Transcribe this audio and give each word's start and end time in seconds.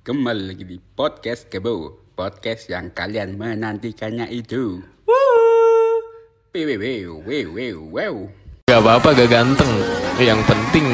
Kembali 0.00 0.48
lagi 0.48 0.64
di 0.64 0.80
podcast 0.80 1.52
Kebo 1.52 1.92
Podcast 2.16 2.72
yang 2.72 2.88
kalian 2.88 3.36
menantikannya 3.36 4.32
itu. 4.32 4.80
Wew, 6.56 7.20
wew, 7.20 7.20
wew, 7.52 7.76
wew. 7.84 8.14
Gak 8.64 8.80
apa-apa 8.80 9.12
gak 9.12 9.28
ganteng. 9.28 9.68
Yang 10.16 10.40
penting 10.48 10.88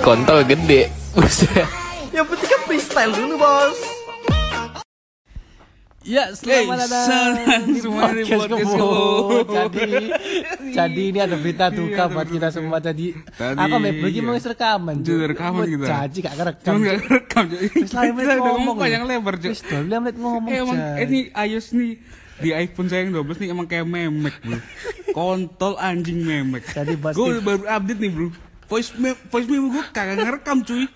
kontol 0.00 0.40
gede. 0.48 0.88
Buset 1.12 1.68
Yang 2.16 2.24
penting 2.32 2.48
kan 2.48 2.60
freestyle 2.64 3.12
dulu 3.12 3.36
bos 3.36 3.87
Ya, 6.08 6.32
selamat 6.32 6.88
Hey, 6.88 6.88
datang 6.88 7.68
di 7.68 7.80
podcast 7.84 8.48
podcast 8.48 8.48
Kebo. 8.48 8.88
Jadi, 9.44 9.92
jadi 10.72 11.02
ini 11.04 11.18
ada 11.20 11.36
berita 11.36 11.68
duka 11.68 12.08
buat 12.08 12.24
kita 12.32 12.48
semua. 12.48 12.80
Jadi, 12.80 13.12
Tadi, 13.36 13.60
apa 13.60 13.76
Mep? 13.76 14.00
Bagi 14.00 14.24
iya. 14.24 14.24
mau 14.24 14.32
rekaman, 14.32 15.04
Jadi 15.04 15.36
rekaman 15.36 15.68
kita. 15.68 15.84
Jadi 15.84 16.18
gak 16.24 16.34
kerekam. 16.40 16.72
Gak 16.80 16.96
rekam 17.12 17.42
Cok. 17.52 17.60
Wis 17.60 17.92
lah, 17.92 18.02
Kita 18.08 18.16
menit 18.16 18.40
ngomong. 18.40 18.76
panjang 18.80 19.04
lebar 19.04 19.34
Cok. 19.36 19.52
Wis 19.52 19.60
dua 19.68 19.98
menit 20.00 20.16
ngomong. 20.16 20.48
Eh, 20.48 20.60
Emang 20.64 20.76
ini 20.96 21.18
iOS 21.28 21.66
nih 21.76 21.92
di 22.40 22.50
iPhone 22.56 22.88
saya 22.88 23.04
yang 23.04 23.12
12 23.18 23.44
nih 23.44 23.48
emang 23.50 23.66
kayak 23.66 23.82
memek 23.82 24.36
bro 24.46 24.62
Kontol 25.10 25.74
anjing 25.74 26.22
memek 26.22 26.70
Jadi 26.70 26.94
Gue 26.94 27.42
baru 27.42 27.66
update 27.66 27.98
nih 27.98 28.10
bro 28.14 28.30
Voice 28.70 28.94
memo, 28.94 29.18
voice 29.26 29.50
memo 29.50 29.74
gue 29.74 29.82
kagak 29.90 30.22
ngerekam 30.22 30.62
cuy 30.62 30.86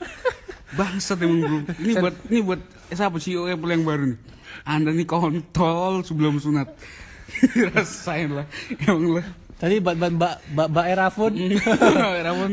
Bangsat 0.79 1.19
emang 1.19 1.43
bro 1.43 1.59
Ini 1.83 1.99
buat 1.99 2.15
ini 2.31 2.39
buat 2.47 2.61
eh, 2.63 2.95
siapa 2.95 3.19
CEO 3.19 3.51
Apple 3.51 3.75
yang 3.75 3.83
baru 3.83 4.15
nih 4.15 4.19
Anda 4.63 4.91
nih 4.91 5.05
kontol 5.05 6.03
sebelum 6.03 6.39
sunat. 6.39 6.69
Rasain 7.73 8.33
lah. 8.33 8.47
Emang 8.79 9.21
lah. 9.21 9.27
Tadi 9.57 9.79
buat 9.79 9.95
buat 9.95 10.11
Mbak 10.11 10.35
Mbak 10.59 10.69
Mbak 10.75 10.87
Erafun. 10.91 11.33
Ramon 12.27 12.53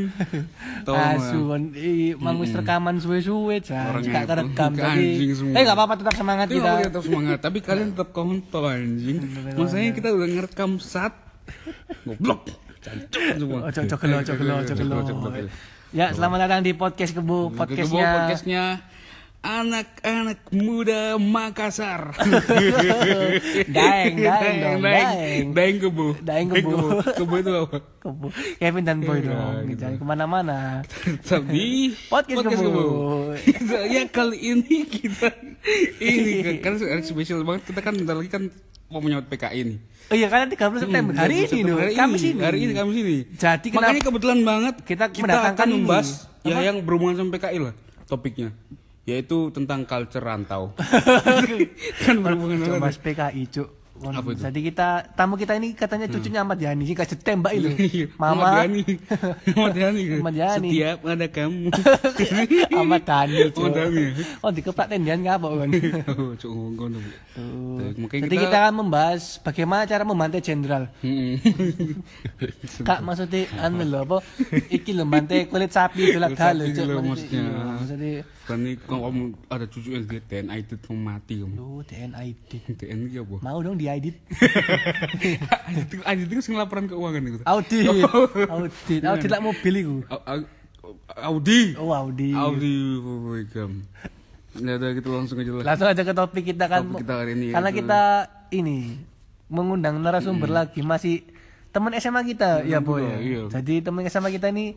Asu, 0.86 1.42
i 1.74 2.14
mang 2.14 2.38
wis 2.38 2.54
rekaman 2.54 3.02
suwe-suwe, 3.02 3.66
Apple. 3.66 4.06
kerekam. 4.06 4.72
Semua. 4.78 5.58
eh 5.58 5.64
gak 5.66 5.74
apa-apa 5.74 5.94
tetap 5.98 6.14
semangat 6.14 6.54
Itu 6.54 6.62
kita. 6.62 6.86
tetap 6.86 7.02
semangat. 7.02 7.38
Tapi 7.42 7.58
kalian 7.66 7.98
tetap 7.98 8.14
kontol 8.14 8.70
anjing. 8.70 9.26
Maksudnya 9.58 9.90
kita 9.90 10.14
udah 10.14 10.28
ngerekam 10.30 10.78
saat 10.78 11.18
Goblok. 12.06 12.46
Cancuk 12.80 13.22
semua. 13.36 13.60
Ojo 13.68 13.80
ojo 13.82 13.96
gelo, 13.98 14.16
ojo 14.22 14.34
gelo, 14.38 14.54
ojo 14.62 14.74
gelo. 14.78 15.30
Ya, 15.90 16.14
selamat 16.14 16.46
datang 16.46 16.62
di 16.62 16.78
podcast 16.78 17.18
Kebu, 17.18 17.58
Podcastnya 17.58 17.58
podcastnya. 17.58 18.06
Podcastnya 18.14 18.64
Anak-anak 19.40 20.52
muda 20.52 21.16
Makassar 21.16 22.12
Daeng, 23.76 24.16
daeng 24.20 24.58
dong, 24.60 24.80
daeng. 24.84 25.46
Daeng 25.56 25.78
kebu 25.80 26.08
Daeng 26.20 26.48
kebu. 26.52 26.76
Kebu 27.16 27.34
itu 27.40 27.52
apa? 27.56 27.78
Kebu. 28.04 28.28
Kevin 28.58 28.84
dan 28.84 29.00
Boy 29.00 29.20
Iya, 29.20 29.32
dong, 29.32 29.56
gitu. 29.66 29.80
jangan 29.80 29.96
ke 29.96 30.06
mana-mana. 30.06 30.60
Tapi 31.22 31.64
Podcast 32.12 32.46
Kebu. 32.46 32.86
Kita- 33.40 33.88
Ya 33.88 34.04
kali 34.06 34.38
ini 34.40 34.84
kita 34.84 35.32
Ini 35.98 36.60
kan 36.60 36.76
hari 36.76 37.04
spesial 37.04 37.44
banget 37.44 37.68
Kita 37.68 37.80
kan 37.80 37.96
bentar 37.96 38.16
lagi 38.16 38.28
kan 38.28 38.44
Mau 38.88 39.00
menyambut 39.00 39.28
PKI 39.30 39.60
nih 39.66 39.80
Oh 40.10 40.16
iya, 40.16 40.28
karena 40.28 40.50
30 40.50 40.84
September 40.84 41.14
hari 41.14 41.46
ini 41.46 41.60
loh, 41.62 41.78
hari 41.78 41.94
Kamis 41.94 42.22
ini, 42.22 42.32
ini. 42.34 42.42
Hari 42.42 42.58
ini 42.60 42.72
Kamis 42.74 42.98
ini. 42.98 43.18
Jadi 43.32 43.68
makanya 43.72 44.02
kebetulan 44.02 44.40
banget 44.42 44.76
Kita 44.82 45.06
kita, 45.08 45.54
akan 45.54 45.64
ini. 45.66 45.76
membahas 45.78 46.08
ya 46.42 46.60
yang 46.60 46.82
berhubungan 46.82 47.16
sama 47.16 47.30
PKI 47.32 47.60
lah 47.62 47.74
topiknya 48.04 48.50
yaitu 49.08 49.50
tentang 49.56 49.88
culture 49.88 50.22
rantau. 50.22 50.76
kan 52.06 52.16
berhubungan. 52.20 52.78
Mas 52.78 53.00
PKI, 53.00 53.48
Cuk. 53.48 53.79
Apa 54.00 54.30
itu? 54.32 54.40
Jadi 54.40 54.60
kita 54.64 54.88
tamu 55.12 55.36
kita 55.36 55.54
ini 55.56 55.76
katanya 55.76 56.08
cucunya 56.08 56.40
Ahmad 56.40 56.56
Yani, 56.56 56.84
sih 56.84 56.96
kasih 56.96 57.20
tembak 57.20 57.52
itu. 57.52 57.68
Iya, 57.68 58.06
Mama 58.16 58.48
Ahmad 58.48 58.54
Yani. 58.64 58.82
Ahmad 59.52 59.76
Yani. 59.76 60.02
Ahmad 60.20 60.36
Yani. 60.36 60.70
Setiap 60.72 61.00
ada 61.04 61.28
kamu. 61.28 61.68
Ahmad 62.72 63.02
Cuk. 63.52 63.60
Ahmad 63.60 63.74
Dhani. 63.76 64.04
Oh, 64.40 64.52
dikeplak 64.52 64.88
tendian 64.88 65.20
ngapa 65.20 65.48
kan? 65.52 65.70
Oh, 66.20 66.32
cuk 66.36 66.52
Makanya 67.96 68.28
Jadi 68.28 68.36
kita 68.36 68.58
akan 68.60 68.74
membahas 68.78 69.40
bagaimana 69.40 69.84
cara 69.84 70.04
membantai 70.04 70.40
jenderal. 70.40 70.92
Kak 72.82 73.00
maksudnya 73.00 73.48
anu 73.60 73.84
lho 73.84 74.00
apa 74.02 74.18
iki 74.68 74.92
lho 74.92 75.04
bantai 75.04 75.48
kulit 75.48 75.72
sapi 75.72 76.12
dalu 76.12 76.36
sapi 76.36 76.72
Cuk. 76.72 76.86
lho, 76.88 77.00
Maksudnya- 77.00 78.24
Kan 78.44 78.66
ini 78.66 78.82
kalau 78.82 79.14
kamu 79.14 79.22
ada 79.46 79.66
cucu 79.70 79.94
yang 79.94 80.10
dia 80.10 80.22
TNI 80.26 80.66
itu 80.66 80.74
mati 80.92 81.38
kamu. 81.38 81.54
lu 81.54 81.86
DNA 81.86 82.34
edit. 82.34 82.64
TNI 82.82 83.22
apa? 83.22 83.36
Mau 83.46 83.58
dong 83.62 83.78
diedit. 83.78 83.89
Audit 83.92 84.16
audit 86.08 86.28
itu 86.28 86.42
sing 86.42 86.56
laporan 86.56 86.86
keuangan 86.86 87.22
itu. 87.22 87.40
Audit. 87.44 87.86
Audit. 88.56 89.02
Audit 89.02 89.30
lah 89.30 89.40
mobil 89.40 89.74
iku. 89.76 89.96
Au- 90.08 90.24
au- 90.26 90.50
Audi. 91.22 91.76
Oh, 91.76 91.92
audit. 91.92 92.34
Audi 92.34 92.74
Wigam. 92.98 93.84
Ya 94.56 94.76
udah 94.76 94.90
gitu 94.92 95.10
langsung 95.10 95.38
aja 95.38 95.52
lah. 95.52 95.64
Langsung 95.64 95.88
aja 95.88 96.02
ke 96.02 96.14
topik 96.14 96.44
kita 96.48 96.66
kan. 96.66 96.82
Topik 96.84 97.04
kita 97.04 97.14
hari 97.16 97.32
ini 97.34 97.48
Karena 97.50 97.70
yaitu- 97.70 97.80
kita 97.84 98.02
ini 98.52 98.78
mengundang 99.48 99.98
narasumber 99.98 100.48
lagi 100.48 100.82
masih 100.82 101.26
teman 101.70 101.94
SMA 101.96 102.22
kita 102.24 102.62
ya 102.64 102.78
boy. 102.80 103.02
kita, 103.02 103.14
iya. 103.20 103.42
Jadi 103.52 103.82
teman 103.82 104.02
SMA 104.06 104.30
kita 104.32 104.50
ini 104.50 104.74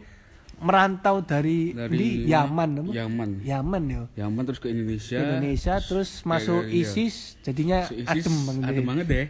merantau 0.62 1.20
dari, 1.20 1.70
Dari 1.70 1.92
di 1.92 2.08
Yaman? 2.26 2.88
Yaman. 2.88 3.30
Yaman 3.42 3.82
ya. 3.84 4.02
Yaman 4.22 4.42
terus 4.46 4.58
ke 4.58 4.70
Indonesia. 4.70 5.18
Ke 5.18 5.24
Indonesia 5.28 5.74
terus 5.78 6.22
masuk 6.22 6.62
iya. 6.64 6.80
ISIS 6.80 7.36
jadinya 7.42 7.78
Si 7.84 8.00
ISIS 8.00 8.24
adem 8.24 8.36
bang 8.40 8.58
adem 8.64 8.84
banget 8.86 9.06
deh. 9.10 9.26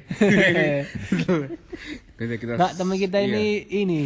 kita 2.14 2.34
kita 2.36 2.52
Nggak 2.54 2.72
teman 2.76 2.96
kita 2.96 3.18
iya, 3.18 3.26
ini 3.26 3.44
ini 3.66 4.02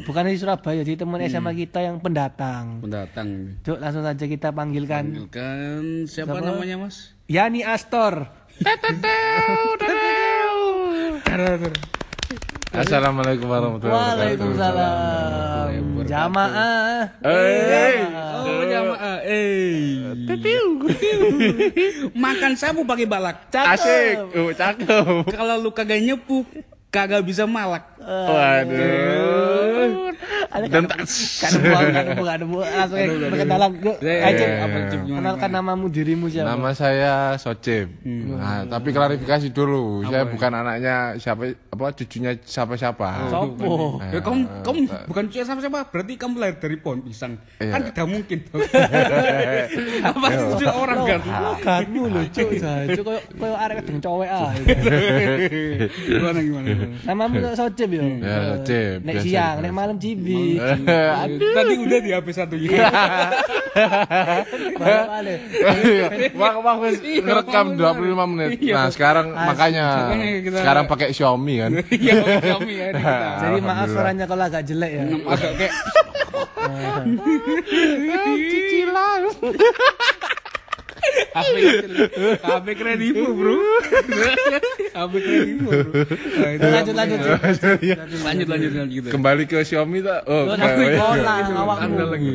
bukan 0.00 0.22
dari 0.22 0.36
Surabaya 0.36 0.80
jadi 0.80 0.98
teman 0.98 1.18
SMA 1.24 1.52
kita 1.58 1.78
yang 1.80 1.96
pendatang. 1.98 2.80
pendatang. 2.80 3.58
Cuk 3.60 3.76
langsung 3.76 4.00
saja 4.00 4.24
kita 4.24 4.48
panggilkan 4.50 5.04
Panggilkan 5.10 6.06
siapa, 6.06 6.36
Siapa? 6.36 6.46
namanya 6.46 6.76
Mas? 6.78 7.16
Yani 7.26 7.64
Astor. 7.64 8.28
Assalamualaikum 12.70 13.50
warahmatullahi 13.50 13.98
wabarakatuh 13.98 14.46
Waalaikumsalam. 14.46 16.06
Jamaah. 16.06 17.02
Hey. 17.18 17.96
Oh, 18.46 18.62
jamaah. 18.62 19.16
Eh. 19.26 20.06
Makan 22.24 22.52
sabu 22.54 22.86
pakai 22.86 23.10
balak. 23.10 23.50
Asik 23.50 24.22
Oh 24.38 24.54
cakep 24.54 25.26
Kalau 25.34 25.58
lu 25.58 25.74
kagak 25.74 25.98
nyepuk, 25.98 26.46
kagak 26.90 27.22
bisa 27.22 27.46
malak. 27.46 27.86
Waduh 28.00 28.80
Ada 30.50 30.66
Dan 30.66 30.88
kan 30.88 30.90
tak 30.90 30.98
kan 31.38 31.52
buang 31.62 31.86
kan 31.92 32.06
buang 32.16 32.26
kan 32.26 32.42
buang 32.42 32.66
langsung 32.66 32.98
perkenalan. 33.30 33.70
Eh, 34.02 34.18
aja. 34.18 34.44
apa, 34.66 34.78
Kenalkan 34.98 35.50
namamu 35.52 35.86
dirimu 35.86 36.26
siapa? 36.26 36.50
Nama 36.50 36.70
saya 36.74 37.12
Socip 37.36 37.86
Nah 38.02 38.66
tapi 38.66 38.90
klarifikasi 38.90 39.52
dulu 39.52 40.02
Saya 40.02 40.26
bukan 40.26 40.50
anaknya 40.50 41.14
siapa 41.16 41.54
apa 41.54 41.84
cucunya 41.94 42.34
siapa-siapa 42.40 43.30
Sopo. 43.30 44.00
Ya 44.02 44.18
kamu 44.18 44.40
kamu 44.64 44.80
bukan 45.06 45.24
cuy 45.28 45.40
siapa 45.40 45.60
siapa 45.60 45.78
berarti 45.86 46.12
kamu 46.18 46.34
lahir 46.36 46.56
dari 46.58 46.76
pohon 46.76 47.00
pisang 47.00 47.38
Iya. 47.60 47.70
kan 47.70 47.80
tidak 47.86 48.06
mungkin 48.08 48.38
apa 50.02 50.26
sih 50.26 50.46
cuy 50.56 50.68
orang 50.72 50.98
kan 51.04 51.20
lho, 51.20 52.22
cuk. 52.32 52.48
Cuk 52.96 53.04
koyo 53.06 53.20
koyo 53.38 53.54
arek 53.54 53.84
kedeng 53.84 54.00
cowek 54.02 54.28
ah. 54.28 54.50
gimana 56.08 56.38
gimana 56.40 56.68
kok 56.80 57.54
Socip 57.56 57.90
yo. 57.90 58.04
Ya, 58.20 58.36
Socip, 58.56 58.98
Nek 59.04 59.14
biasa. 59.18 59.26
siang, 59.26 59.56
nek 59.62 59.72
malam 59.72 59.96
cibi. 60.00 60.56
tadi 61.56 61.74
udah 61.80 61.98
di 62.00 62.10
HP 62.12 62.26
satunya 62.32 62.70
Balik-balik. 64.80 65.40
Mak 66.34 66.54
mak 66.62 66.76
wis 66.82 66.98
ngerekam 67.00 67.66
25 67.78 68.30
menit. 68.34 68.48
Nah, 68.70 68.88
sekarang 68.90 69.26
makanya 69.34 69.86
sekarang 70.50 70.84
pakai 70.90 71.14
Xiaomi 71.14 71.54
kan. 71.60 71.70
iya 72.04 72.14
kami 72.58 72.72
ya. 72.78 72.88
Jadi 73.40 73.58
maaf 73.62 73.86
suaranya 73.90 74.24
kalau 74.26 74.44
agak 74.46 74.62
jelek 74.66 74.90
ya. 74.90 75.02
agak 75.06 75.52
kayak 75.58 75.74
Cicilan. 78.50 79.22
HP 81.30 81.54
HP 82.40 82.66
kredivo 82.74 83.26
bro 83.32 83.56
HP 84.90 85.12
kredivo 85.16 85.68
bro 85.68 85.92
Nah, 86.32 86.50
itu 86.50 86.66
Lanjut 86.66 86.94
lanjut. 86.94 87.18
Cuk. 87.18 87.38
lanjut 88.20 88.48
lanjut 88.48 88.70
lanjut 88.70 88.88
gitu 88.90 89.08
Kembali 89.10 89.42
ke 89.44 89.56
Xiaomi 89.60 90.00
tak? 90.00 90.20
Oh, 90.24 90.44
kembali. 90.50 90.96
anda 91.78 92.04
lagi. 92.06 92.32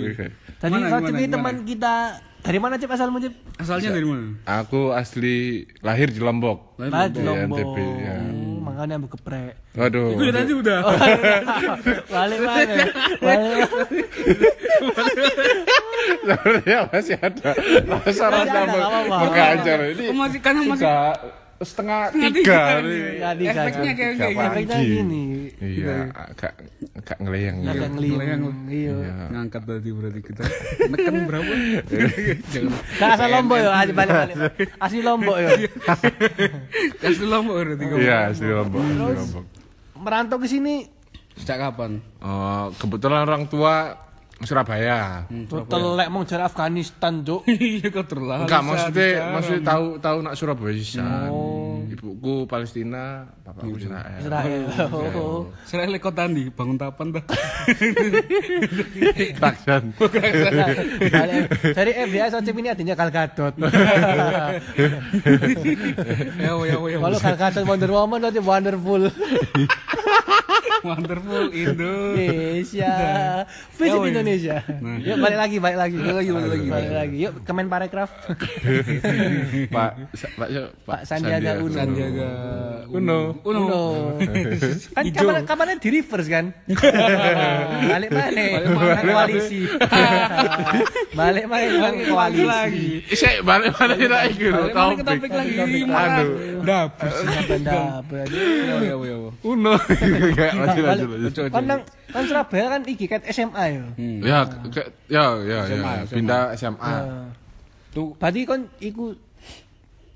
Tadi 0.56 0.72
Gimana, 0.72 0.88
Socip 0.88 1.04
gimana, 1.04 1.10
ini 1.12 1.20
gimana? 1.20 1.34
teman 1.36 1.56
kita 1.64 1.94
dari 2.40 2.60
mana 2.60 2.76
Cip 2.76 2.90
asalmu 2.90 3.18
Cip? 3.20 3.34
asalnya 3.58 3.90
dari 3.92 4.06
mana 4.06 4.26
Aku 4.46 4.92
asli 4.92 5.36
lahir 5.80 6.08
di 6.08 6.20
Lombok. 6.20 6.78
Lah 6.80 7.08
di 7.08 7.18
Iya, 7.18 7.26
Lombok. 7.26 7.58
NTB, 7.60 7.78
ya. 8.00 8.16
Makanya 8.76 9.00
ambil 9.00 9.10
geprek. 9.16 9.56
Waduh. 9.80 10.20
itu 10.20 10.24
tadi 10.36 10.52
udah 10.52 10.80
Balik 12.12 12.40
balik. 12.44 12.88
Balik. 13.24 13.70
Sebenarnya 16.20 16.80
masih 16.92 17.16
ada 17.24 17.50
rasa 17.88 18.26
rasa 18.28 18.60
ini. 19.96 20.06
Oh, 20.12 20.18
masih 20.20 20.40
karena 20.44 20.62
masih 20.68 20.92
setengah 21.58 22.12
Setengah 22.12 22.32
tiga. 22.34 22.60
Nggak 23.16 23.34
tiga. 23.38 23.52
Efeknya 23.58 23.92
kayak 23.94 24.12
Tiga 24.12 24.26
kayak 24.26 24.48
Efeknya 24.52 24.76
pagi. 24.76 24.92
gini. 24.92 25.24
Iya, 25.56 25.96
agak 26.12 26.54
agak 26.94 27.18
ngeleyang. 27.18 27.56
Agak 27.64 27.90
ngeliyang. 27.92 28.42
Iya. 28.66 28.94
Iya. 28.96 29.16
ngangkat 29.30 29.62
tadi 29.64 29.90
berarti 29.90 30.20
kita 30.22 30.44
neken 30.86 31.16
berapa 31.26 31.52
jangan 32.46 32.72
Nah, 33.00 33.08
asal 33.10 33.28
lombok 33.30 33.58
ya, 33.58 33.70
asli 33.74 33.94
balik-balik. 33.94 34.36
Asli 34.78 35.00
lombok 35.00 35.38
ya. 35.38 35.50
kasih 36.98 37.26
lombok 37.26 37.56
berarti 37.58 37.84
Iya, 37.98 38.18
asli 38.30 38.48
Lombok. 38.48 38.82
asli 38.82 38.96
Lombok. 38.98 39.46
Merantau 39.96 40.38
ke 40.38 40.48
sini 40.48 40.76
sejak 41.36 41.58
kapan 41.62 42.00
Oh, 42.20 42.72
kebetulan 42.76 43.24
orang 43.24 43.46
tua 43.46 43.96
Surabaya. 44.44 45.24
telek 45.48 46.08
mau 46.12 46.28
dari 46.28 46.44
Afghanistan, 46.44 47.24
Cuk. 47.24 47.48
iya 47.56 47.88
terlalu 48.04 48.44
Enggak, 48.44 48.62
maksudnya 48.68 49.08
maksudnya 49.32 49.62
tahu 49.64 49.86
tahu 50.04 50.18
nak 50.20 50.36
Surabaya 50.36 50.76
sih. 50.76 51.00
Ibuku 51.86 52.44
Palestina, 52.44 53.24
bapakku 53.46 53.80
Israel. 53.80 54.20
Israel. 54.20 54.64
Oh. 55.16 55.48
Serah 55.64 55.88
lek 55.88 56.04
kota 56.04 56.28
ndi 56.28 56.52
bangun 56.52 56.76
tapan 56.76 57.16
dah 57.16 57.24
Taksan. 59.40 59.84
Balik. 61.16 61.44
Dari 61.72 61.92
FBI 61.96 62.28
Socip 62.34 62.56
ini 62.60 62.68
adanya 62.74 62.96
Gal 62.98 63.12
Gadot. 63.14 63.54
ya 66.42 66.52
ya 66.52 66.76
ya 66.76 66.98
Kalau 67.00 67.18
Gal 67.24 67.38
Gadot 67.40 67.64
Wonder 67.64 67.92
Woman 67.94 68.20
berarti 68.28 68.42
wonderful. 68.44 69.02
Wonderful 70.86 71.50
Indo 71.50 72.14
Indonesia. 72.14 72.94
Visit 73.74 73.90
Ya, 73.90 73.98
weh. 73.98 74.10
Indonesia. 74.10 74.56
Yuk 75.02 75.18
balik 75.18 75.38
lagi, 75.38 75.58
balik 75.58 75.78
lagi. 75.78 75.98
Balik 75.98 76.16
lagi, 76.16 76.30
balik 76.32 76.50
lagi. 76.50 76.68
Balik 76.70 76.92
lagi. 76.94 77.18
Yuk 77.20 77.34
Kemen 77.42 77.68
Parekraf. 77.68 78.10
Pak 79.76 79.90
Sa- 80.14 80.32
Pak? 80.36 80.48
Pak 80.84 81.00
Sandiaga 81.04 81.52
Uno. 81.58 81.74
Sandiaga 81.74 82.30
Uno. 82.88 83.20
Uno 83.42 83.60
Uno. 83.66 83.82
Kan 84.94 85.04
kapan 85.10 85.44
kapan 85.44 85.76
di 85.76 85.90
reverse 85.92 86.30
kan? 86.30 86.46
Balik 87.92 88.10
mana? 88.12 88.46
mana? 88.70 89.02
Koalisi. 89.02 89.60
Balik 91.12 91.46
mana? 91.48 91.66
Balik 91.82 92.06
Koalisi. 92.06 92.46
lagi 92.46 92.88
Saya 93.12 93.42
balik-balik 93.42 94.06
lagi 94.06 94.34
gitu. 94.38 94.52
balik 94.54 94.74
mana 94.76 94.94
ke 94.94 95.04
topik 95.04 95.32
lagi 95.32 95.54
Aduh. 95.86 96.62
dapur 96.62 98.26
ya 98.26 98.42
ya 98.76 98.94
ya 98.94 98.96
ya 99.00 99.18
Uno. 99.44 99.74
lanjut 100.78 101.08
lanjut 101.08 101.10
lanjut. 101.10 101.34
Coba, 101.34 101.48
Kan 101.50 101.64
nang 101.66 101.82
kan 102.08 102.24
Surabaya 102.24 102.66
kan 102.70 102.82
iki 102.84 103.06
kan 103.06 103.22
SMA 103.26 103.64
ya. 103.68 103.84
Ya, 104.22 104.40
ke- 104.66 104.92
ya, 105.08 105.24
ya, 105.38 105.60
ya. 105.62 105.62
SMA. 105.66 105.94
Pindah 106.10 106.42
SMA. 106.54 106.94
tuh 107.90 108.12
Berarti 108.16 108.42
kan 108.44 108.62
iku 108.78 109.16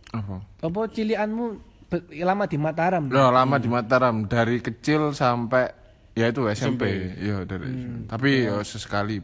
Apa? 0.10 0.42
apa 0.42 0.80
cilianmu 0.90 1.46
be- 1.88 2.06
lama 2.20 2.44
di 2.44 2.58
Mataram. 2.58 3.04
Udah 3.06 3.30
lama 3.32 3.56
di 3.56 3.68
Mataram 3.68 4.26
dari 4.26 4.58
kecil 4.58 5.12
sampai 5.12 5.70
ya 6.12 6.28
itu 6.28 6.44
SMP. 6.50 7.14
Ya 7.16 7.44
dari 7.44 7.70
Tapi 8.06 8.30
ya 8.44 8.60
sesekali 8.62 9.22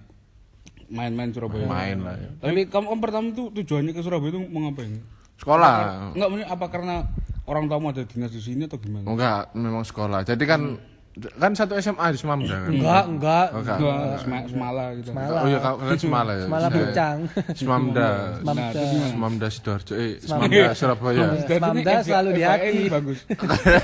main-main 0.85 1.29
Surabaya 1.29 1.65
main 1.65 1.97
lah 1.99 2.13
ya. 2.13 2.29
tapi 2.39 2.69
kamu 2.69 2.85
om 2.87 2.99
pertama 3.01 3.33
tuh 3.33 3.49
tujuannya 3.51 3.89
ke 3.89 3.99
Surabaya 3.99 4.29
itu 4.29 4.41
mau 4.45 4.61
ngapain 4.63 5.01
Sekolah. 5.35 6.13
Enggak, 6.13 6.27
maksudnya 6.29 6.47
apa 6.47 6.65
karena 6.69 6.95
orang 7.43 7.65
tamu 7.65 7.89
ada 7.89 8.01
dinas 8.01 8.29
di 8.29 8.39
sini 8.39 8.63
atau 8.63 8.77
gimana? 8.77 9.03
Enggak, 9.03 9.51
memang 9.51 9.81
sekolah. 9.81 10.21
Jadi 10.21 10.43
kan 10.45 10.77
kan 11.15 11.51
satu 11.51 11.79
SMA 11.79 12.11
di 12.11 12.19
Semamda 12.19 12.55
kan. 12.57 12.69
Enggak, 12.69 13.03
enggak. 13.07 13.47
Oh, 13.49 13.59
enggak. 13.63 13.77
Enggak, 13.79 14.19
Sema- 14.19 14.45
Semala 14.45 14.83
gitu. 14.93 15.07
Semala. 15.09 15.39
Oh 15.39 15.47
iya, 15.47 15.59
kau 15.59 15.75
kalian 15.79 15.95
Semala 15.97 16.31
ya. 16.33 16.45
Malah 16.45 16.67
Saya- 16.67 16.75
bucang. 16.83 17.17
Semamda. 17.55 18.09
Mamda. 18.43 18.83
Semamda 19.07 19.47
Sidoarjo. 19.47 19.93
Eh, 19.95 20.13
Semamda 20.19 20.63
Surabaya. 20.75 21.25
Semamda 21.39 21.91
selalu 22.03 22.29
di 22.29 22.43
hati. 22.43 22.77
bagus. 22.91 23.19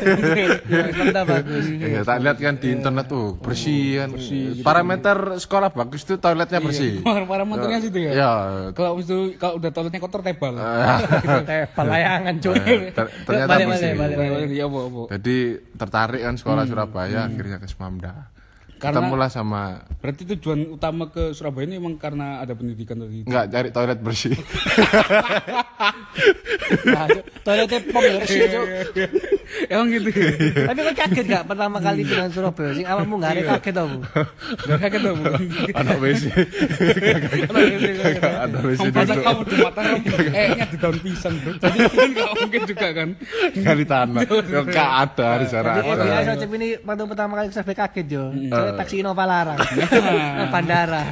Semamda 0.92 1.22
bagus. 1.24 1.64
Ya, 1.72 2.02
tak 2.04 2.18
lihat 2.20 2.38
kan 2.38 2.56
di 2.58 2.68
internet 2.70 3.06
tuh 3.08 3.26
bersih 3.38 3.84
kan. 3.98 4.10
Parameter 4.62 5.18
sekolah 5.38 5.70
bagus 5.72 6.02
tuh 6.04 6.18
toiletnya 6.18 6.60
bersih. 6.60 7.00
Para 7.32 7.48
motornya 7.48 7.80
situ 7.80 7.98
ya. 8.02 8.12
Ya. 8.12 8.32
Kalau 8.76 9.00
itu 9.00 9.40
kalau 9.40 9.56
udah 9.56 9.72
toiletnya 9.72 10.00
kotor 10.00 10.20
tebal. 10.20 10.60
Teh 11.48 11.64
pelayangan 11.72 12.36
cuy. 12.40 12.60
Eh, 12.60 12.80
ter- 12.92 13.12
ternyata 13.24 13.54
bersih. 13.56 13.92
Iya. 14.52 14.66
Jadi 15.16 15.38
tertarik 15.80 16.22
kan 16.22 16.36
sekolah 16.36 16.68
Surabaya 16.68 17.21
akhirnya 17.24 17.58
ke 17.58 17.68
Semamda. 17.68 18.14
Karena- 18.76 18.98
Ketemulah 18.98 19.30
sama 19.30 19.62
Berarti 20.02 20.26
tujuan 20.26 20.66
utama 20.68 21.06
ke 21.08 21.38
Surabaya 21.38 21.70
ini 21.70 21.78
emang 21.78 22.02
karena 22.02 22.42
ada 22.42 22.58
pendidikan 22.58 22.98
tadi. 22.98 23.22
enggak 23.24 23.46
cari 23.48 23.70
toilet 23.70 24.00
bersih. 24.02 24.34
Nah, 26.82 27.08
Toiletnya 27.44 27.80
pom 27.90 28.02
bersih. 28.02 28.42
Emang 29.74 29.88
gitu. 29.88 30.10
Tapi 30.70 30.80
kan 30.84 30.96
kaget 31.00 31.26
gak 31.32 31.44
pertama 31.48 31.78
kali 31.80 32.04
pindah 32.04 32.28
Surabaya 32.28 32.72
sing 32.76 32.84
awakmu 32.84 33.16
gak 33.24 33.32
ada 33.40 33.42
kaget 33.56 33.74
tau. 33.80 33.88
Bu? 33.88 34.00
Gak 34.68 34.80
kaget 34.84 35.02
dong. 35.08 35.20
Anak 35.80 35.98
WC. 36.04 36.24
Ada 38.20 38.58
WC 38.60 38.84
Masa 38.92 39.16
kamu 39.16 39.42
di 39.48 39.56
Mataram, 39.64 40.00
eh 40.36 40.48
nya 40.60 40.66
di 40.68 40.78
daun 40.78 40.98
pisang. 41.00 41.36
Jadi 41.40 41.80
nggak 42.12 42.32
mungkin 42.36 42.62
juga 42.68 42.88
kan. 42.92 43.10
Gali 43.56 43.86
tanah. 43.88 44.22
Ya 44.28 44.60
enggak 44.60 44.90
ada 45.08 45.30
di 45.40 45.48
sana. 45.48 45.72
Jadi. 45.80 45.88
FBI 45.88 46.24
Socip 46.28 46.52
ini 46.60 46.68
waktu 46.84 47.04
pertama 47.08 47.32
kali 47.40 47.48
ke 47.48 47.54
Surabaya 47.56 47.78
kaget 47.88 48.08
yo. 48.12 48.26
Soalnya 48.52 48.74
taksi 48.76 48.96
Innova 49.00 49.24
larang. 49.24 49.60
Bandara. 50.52 51.08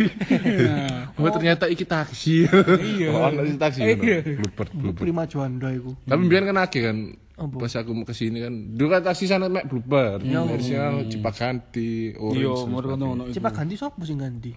Oh 1.16 1.32
ternyata 1.32 1.72
iki 1.72 1.88
taksi. 1.88 2.44
Iya. 2.80 3.08
Oh, 3.16 3.32
taksi. 3.56 3.80
Iya. 3.88 4.20
Blooper, 4.36 4.68
blooper. 4.76 5.02
Prima 5.08 5.24
Juanda 5.24 5.72
iku. 5.72 5.96
Tapi 6.04 6.24
biar 6.28 6.44
kan 6.52 6.58
lagi 6.60 6.80
kan 6.84 6.98
pas 7.40 7.74
aku 7.80 7.92
mau 7.96 8.04
ke 8.04 8.12
sini 8.12 8.44
kan 8.44 8.54
dulu 8.76 8.88
kan 8.92 9.02
taksi 9.02 9.24
sana 9.24 9.48
mek 9.48 9.72
blooper 9.72 10.20
dari 10.20 10.60
sini 10.60 10.76
kan 10.76 10.94
Cipaganti 11.08 12.12
Iya, 12.12 12.52
Orange 12.68 13.00
ngono. 13.00 13.24
Cipak 13.32 13.54
ganti 13.56 13.76
sopo 13.80 14.04
sing 14.04 14.20
ganti? 14.20 14.52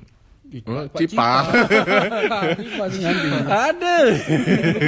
Oh, 0.69 0.85
Cipa 0.93 1.49
Cipa 2.61 2.85
sing 2.93 3.03
ganti. 3.07 3.29
Ada. 3.49 3.95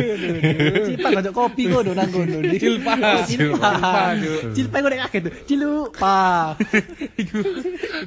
Cipak 0.92 1.10
gak 1.22 1.32
kopi 1.32 1.62
kok 1.72 1.88
nang 1.88 2.10
kono. 2.12 2.38
Cilpa. 2.62 2.92
Cilpa. 3.24 3.70
Cilpa 4.52 4.76
kok 4.82 4.90
nek 4.92 5.00
kaget 5.08 5.22
tuh. 5.24 5.32
Cilupa. 5.48 6.52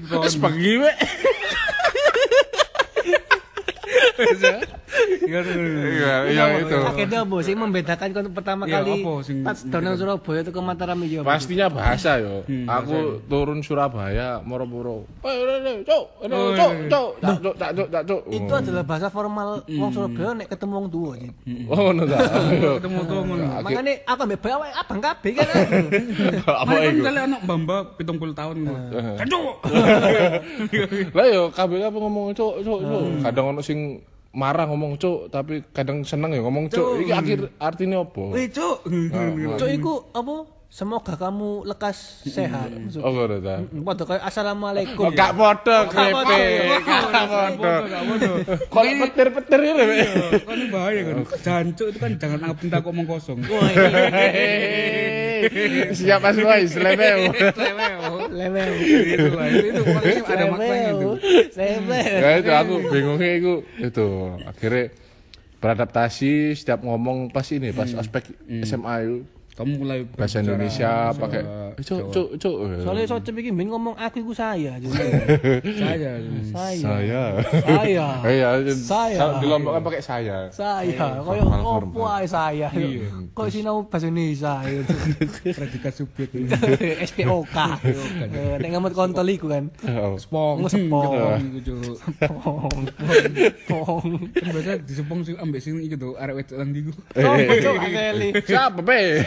Terus 0.06 0.36
pagi 0.38 0.72
mek 0.78 0.95
Iya, 0.98 1.76
iya. 5.27 6.15
Iya 6.25 6.43
itu. 6.63 6.75
Kagetnya 6.75 7.19
apa 7.27 7.35
sih 7.43 7.53
membedakan 7.53 8.07
kon 8.15 8.27
pertama 8.33 8.63
Iya, 8.65 8.81
kali 8.81 8.91
apa 9.03 9.13
sing 9.21 9.37
pas 9.45 9.59
dono 9.61 9.89
Surabaya 9.93 10.39
itu 10.41 10.51
ke 10.51 10.61
Mataram 10.61 10.97
iki 11.05 11.15
apa? 11.21 11.37
pastinya 11.37 11.67
bahasa 11.69 12.11
yo. 12.17 12.41
Aku 12.47 13.21
turun 13.29 13.59
Surabaya 13.61 14.41
moro-moro 14.41 15.05
eh 15.21 15.33
eh, 15.33 15.59
eh, 15.61 15.77
tak 16.57 16.71
cuk 16.89 17.13
tak 17.57 17.69
cuk 17.75 17.87
tak 17.93 18.03
cuk. 18.07 18.21
Itu 18.31 18.53
adalah 18.57 18.83
bahasa 18.87 19.07
formal 19.13 19.61
wong 19.67 19.91
Surabaya 19.93 20.33
nek 20.33 20.47
ketemu 20.49 20.73
wong 20.73 20.87
tua 20.89 21.13
Cip. 21.17 21.33
oh 21.71 21.77
ngono 21.79 22.03
ta? 22.07 22.17
Ketemu 22.79 23.00
tuh 23.07 23.15
ngono. 23.24 23.45
Makanya 23.63 23.93
aku 24.07 24.21
ambek 24.27 24.39
bae 24.39 24.71
abang 24.71 25.00
kabeh 25.01 25.31
kan. 25.36 25.47
apa 26.63 26.71
iku 26.83 26.91
misalnya 27.01 27.21
anak 27.27 27.39
mbamba 27.43 27.77
70 28.00 28.39
tahun 28.39 28.55
gitu. 28.63 28.74
Aduh. 29.24 29.47
lah 31.17 31.25
yo 31.27 31.41
kabeh 31.51 31.77
kabeh 31.83 32.00
ngomong 32.00 32.36
cuk 32.38 32.53
cuk 32.63 32.79
cuk. 32.83 33.03
Kadang 33.24 33.45
ono 33.55 33.62
sing 33.63 34.00
marah 34.38 34.70
ngomong 34.70 35.01
cuk 35.01 35.34
tapi 35.34 35.65
kadang 35.74 36.06
seneng 36.06 36.29
ya 36.29 36.46
ngomong 36.46 36.70
cuk 36.70 37.01
iki 37.01 37.10
akhir 37.10 37.39
artinya 37.58 38.06
apa 38.06 38.24
Wih, 38.38 38.48
Cuk. 38.53 38.86
Cuk 39.58 39.70
iku 39.74 39.94
apa? 40.13 40.53
Semoga 40.67 41.15
kamu 41.15 41.63
lekas 41.63 42.27
sehat. 42.27 42.67
oh 43.00 43.12
ngono 43.15 43.39
ta 43.39 43.63
Padha 43.63 44.03
kayak 44.03 44.24
assalamualaikum. 44.27 45.00
Oh, 45.08 45.12
gak 45.15 45.32
podo 45.32 45.77
krepe, 45.88 46.44
gak 46.84 48.03
podo. 48.03 48.32
Kok 48.67 48.84
petir-petir 49.00 49.60
Mek? 49.63 49.88
Kan 50.44 50.60
bahaya 50.67 51.01
kan. 51.08 51.15
Jancuk 51.39 51.88
itu 51.88 51.98
kan 52.03 52.12
jangan 52.20 52.51
cinta 52.60 52.84
kok 52.84 52.91
omong 52.91 53.08
kosong. 53.08 53.39
Siap 55.94 56.20
Mas 56.22 56.38
Boy, 56.38 56.62
selebeu. 56.70 57.20
Lemel. 58.32 58.72
Itu 58.82 59.32
lah, 59.34 59.48
itu 59.50 59.82
ada 60.27 60.46
maknanya 60.51 60.89
itu. 60.94 61.10
Lemel. 61.58 62.15
Ya 62.22 62.29
itu 62.39 62.51
aku 62.53 62.75
bingungnya 62.91 63.32
itu 63.38 63.53
itu 63.82 64.08
akhirnya 64.46 64.84
beradaptasi 65.58 66.53
setiap 66.53 66.86
ngomong 66.86 67.34
pas 67.34 67.50
ini 67.50 67.74
pas 67.74 67.89
aspek 67.89 68.29
SMA 68.62 68.96
itu 69.10 69.17
Kamu 69.57 69.73
mulai 69.81 70.05
bahasa 70.05 70.37
Indonesia 70.45 71.09
pakai 71.17 71.41
"Eh, 71.41 71.81
cuk 71.81 72.13
cuk 72.13 72.29
cuk 72.37 72.55
Soalnya 72.85 73.09
Socep 73.09 73.33
iki 73.41 73.49
ben 73.49 73.73
ngomong 73.73 73.97
aku 73.97 74.21
iku 74.21 74.29
saya. 74.29 74.77
saya. 75.81 76.11
Saya. 76.53 76.77
saya 76.85 77.23
Saya. 77.65 78.07
iya 78.37 78.49
Saya. 78.77 79.17
kalau 79.17 79.33
di 79.41 79.47
Lombok 79.49 79.73
kan 79.73 79.81
pakai 79.81 80.01
saya 80.05 80.37
Saya. 80.53 81.25
Koyo 81.25 81.41
Formal, 81.49 81.89
opo 81.89 82.05
ae 82.05 82.29
saya. 82.29 82.69
Kok 83.33 83.47
sinau 83.49 83.89
bahasa 83.89 84.05
Indonesia. 84.13 84.61
Predikat 85.57 85.93
subjek. 85.97 86.29
SPOK. 87.09 87.57
Eh, 87.81 88.61
Nek 88.61 88.69
ngamut 88.77 88.93
kontol 88.93 89.25
iku 89.25 89.49
kan. 89.49 89.73
Spong. 90.21 90.69
Spong. 90.69 91.41
Iku, 91.41 91.59
Cuk. 91.65 91.97
Pong. 92.29 92.83
Pong. 93.65 94.05
Kan 94.37 94.51
biasa 94.53 94.85
di 94.85 94.93
Sepong 94.93 95.25
sing 95.25 95.33
ambek 95.41 95.65
sing 95.65 95.81
iku 95.81 95.97
tuh 95.97 96.11
arek 96.13 96.45
wedok. 96.45 96.61
Oh, 97.17 97.33
cuk 97.33 97.75
asli. 97.81 98.29
siapa 98.45 98.85
be 98.85 99.25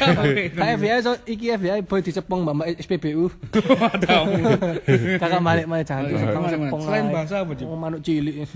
FBI 0.55 0.99
so 1.03 1.13
iki 1.27 1.53
FBI 1.55 1.81
boy 1.85 2.01
dicepong 2.01 2.41
Mbak 2.45 2.79
SPBU. 2.85 3.29
Kakak 5.21 5.41
balik 5.43 5.67
mana 5.67 5.83
Gimana, 5.85 6.11
gimana? 6.11 6.49
cepong. 6.51 6.81
Selain 6.85 7.07
bahasa 7.11 7.35
apa, 7.43 7.53
Cip? 7.57 7.67
Oh, 7.69 7.79
manuk 7.79 8.01
cilik. 8.05 8.47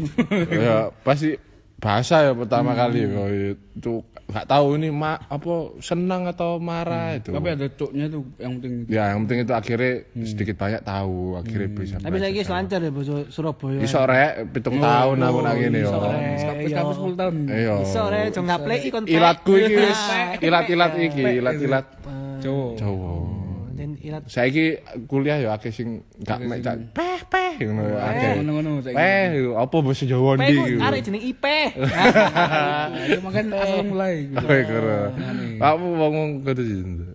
ya 0.50 0.88
pasti 1.02 1.36
bahasa 1.80 2.24
ya 2.24 2.32
pertama 2.32 2.72
kali 2.72 3.04
kok 3.04 3.28
itu 3.34 3.94
nggak 4.24 4.46
tahu 4.46 4.66
ini 4.74 4.88
ma 4.88 5.20
apa 5.20 5.54
senang 5.78 6.24
atau 6.24 6.56
marah 6.56 7.12
itu 7.12 7.28
Tapi 7.28 7.48
ada 7.50 7.66
coknya 7.68 8.08
tuh 8.08 8.24
yang 8.36 8.52
penting. 8.56 8.72
ya 8.88 9.12
yang 9.12 9.20
penting 9.22 9.38
itu 9.42 9.52
akhirnya 9.52 9.92
sedikit 10.22 10.56
banyak 10.56 10.80
tahu 10.80 11.16
akhirnya 11.36 11.68
bisa 11.70 11.96
Tapi 11.98 12.16
saya 12.16 12.32
belajar. 12.32 12.44
selancar 12.46 12.78
ya 12.78 12.90
bos 12.90 13.04
Surabaya. 13.28 13.80
iso 13.80 14.00
rek 14.00 14.32
pitung 14.50 14.76
tahun 14.78 15.16
aku 15.18 15.38
nang 15.40 15.56
ngene 15.56 15.78
yo 15.78 15.90
Iya. 16.64 16.76
kapus 16.80 16.96
10 16.96 17.14
tahun. 17.14 17.34
Iya. 17.46 17.74
Iso 17.82 18.02
rek 18.06 18.26
jong 18.30 18.46
ngapleki 18.46 18.88
kon. 18.88 19.04
ilatku 19.04 19.52
iki 19.54 19.74
wis 19.78 20.00
ilat-ilat 20.40 20.92
iki 20.98 21.22
ilat-ilat 21.38 21.86
Jawa. 22.40 22.76
Jawa 22.76 23.12
ilat 24.04 24.22
saiki 24.28 24.76
kuliah 25.08 25.40
ya 25.40 25.56
akeh 25.56 25.72
sing 25.72 26.04
gak 26.20 26.44
mek 26.44 26.60
cak 26.60 26.92
peh 26.92 27.18
peh 27.24 27.52
ngono 27.64 27.82
ya 27.88 27.98
akeh 28.04 28.30
Ngono-ngono 28.36 28.70
saiki. 28.84 28.96
peh 28.96 29.24
apa 29.56 29.76
bahasa 29.80 30.04
Jawa 30.04 30.30
ndi 30.36 30.54
gitu 30.54 30.78
arek 30.78 31.00
jeneng 31.00 31.22
IP. 31.24 31.44
Ya 31.44 33.18
makan 33.24 33.44
asal 33.56 33.80
mulai. 33.88 34.28
Oh, 34.36 34.44
keren. 34.44 35.10
Kamu 35.56 35.86
ngomong 35.96 36.28
kudu 36.44 36.62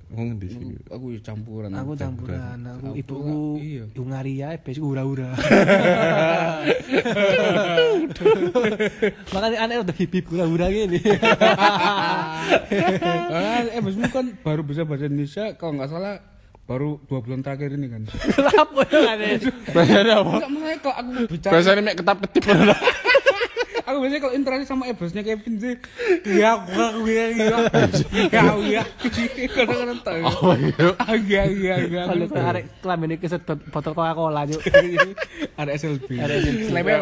wong 0.10 0.28
ndi 0.36 0.48
sih? 0.50 0.64
Aku 0.90 1.14
ya 1.14 1.20
campuran. 1.22 1.70
Aku 1.72 1.94
campuran, 1.94 2.58
aku 2.66 2.98
ibuku 2.98 3.40
iya. 3.62 3.84
Hungaria, 3.94 4.58
besok 4.58 4.90
hura-hura. 4.90 5.38
Makanya 9.34 9.58
aneh 9.64 9.78
udah 9.80 9.96
hip-hip 9.96 10.26
hura-hura 10.28 10.68
gini. 10.72 11.00
Eh 13.70 13.82
bosmu 13.82 14.08
kan 14.10 14.34
baru 14.42 14.62
bisa 14.66 14.84
bahasa 14.84 15.06
Indonesia 15.06 15.54
kalau 15.56 15.78
nggak 15.78 15.90
salah 15.90 16.16
baru 16.70 17.02
dua 17.10 17.20
bulan 17.26 17.42
terakhir 17.42 17.74
ini 17.74 17.90
kan. 17.90 18.06
Kenapa 18.38 18.86
ya 18.94 19.00
aneh? 19.18 19.42
Bahasane 19.74 20.12
apa? 20.14 20.34
Enggak 20.38 20.50
maksudnya 20.54 20.78
kalau 20.86 20.96
aku 21.02 21.10
bicara 21.26 21.54
Bahasane 21.58 21.82
mek 21.82 21.96
ketap-ketip. 21.98 22.44
aku 23.90 23.98
biasanya 24.00 24.22
kalau 24.22 24.34
interaksi 24.34 24.66
sama 24.66 24.86
eh 24.86 24.94
bosnya 24.94 25.22
Kevin 25.22 25.54
sih 25.58 25.76
ya 26.30 26.56
aku 26.56 27.04
ya 27.04 27.26
ya 27.32 27.58
ya 28.30 28.42
ya 28.62 28.84
kadang-kadang 29.50 30.00
tahu 30.00 30.22
Oh 30.40 30.54
iya. 30.54 30.88
ah 30.96 31.16
ya 31.18 31.44
ya 31.46 31.76
ya 31.82 32.02
Kalau 32.06 32.26
ke 32.26 32.40
arek 32.40 32.64
kelamin 32.80 33.18
iki 33.18 33.26
sedot 33.26 33.60
botol 33.68 33.92
Coca-Cola 33.92 34.46
juk. 34.46 34.62
ada 35.56 35.72
SLB 35.74 36.08
Ada 36.16 36.34
SLB. 36.38 36.62
Slebel 36.70 37.02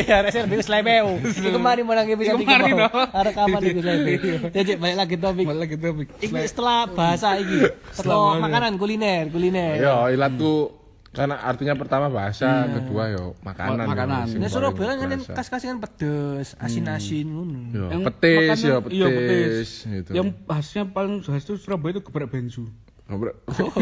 Ya 0.00 0.14
arek 0.20 0.30
serbi 0.30 0.56
slebeu. 0.60 1.18
Iku 1.20 1.58
mari 1.58 1.82
mau 1.82 1.92
nang 1.92 2.06
bisa 2.06 2.32
Iku 2.32 2.42
mari, 2.42 2.70
no. 2.72 2.86
Arek 2.90 3.34
kapan 3.34 3.60
iku 3.60 3.80
slebeu. 3.80 4.18
Ya 4.50 4.62
Cik, 4.62 4.76
balik 4.78 4.96
lagi 4.96 5.16
topik. 5.16 5.44
malah 5.44 5.66
gitu 5.66 5.88
Pik. 5.92 6.08
Iki 6.22 6.36
setelah 6.46 6.86
bahasa 6.86 7.36
iki, 7.36 7.68
setelah 7.90 8.38
makanan 8.38 8.78
kuliner, 8.78 9.26
kuliner. 9.28 9.76
Yo, 9.76 9.94
ilatku 10.08 10.79
karena 11.10 11.36
artinya 11.36 11.74
pertama 11.74 12.06
bahasa, 12.06 12.46
kedua 12.68 13.10
yo 13.10 13.34
makanan. 13.40 13.76
Ma- 13.76 13.90
makanan. 13.90 14.22
sing 14.26 14.38
Nek 14.38 14.46
paling 14.46 14.54
Surabaya 14.54 14.92
kan 14.96 15.10
kas-kas 15.34 15.62
kan 15.64 15.78
pedes, 15.80 16.48
asin-asin 16.54 17.26
ngono. 17.26 17.58
Yo, 17.68 17.84
Yang 17.88 18.02
petis 18.08 18.58
yo, 18.60 18.76
iya, 18.86 19.06
petis 19.08 19.68
gitu. 19.84 20.10
yang 20.14 20.28
khasnya 20.44 20.86
paling 20.86 21.18
khas 21.18 21.42
itu 21.42 21.54
Surabaya 21.56 21.90
itu 21.92 22.02
geprek 22.02 22.28
bensu 22.28 22.62
Ngobrol. 23.06 23.34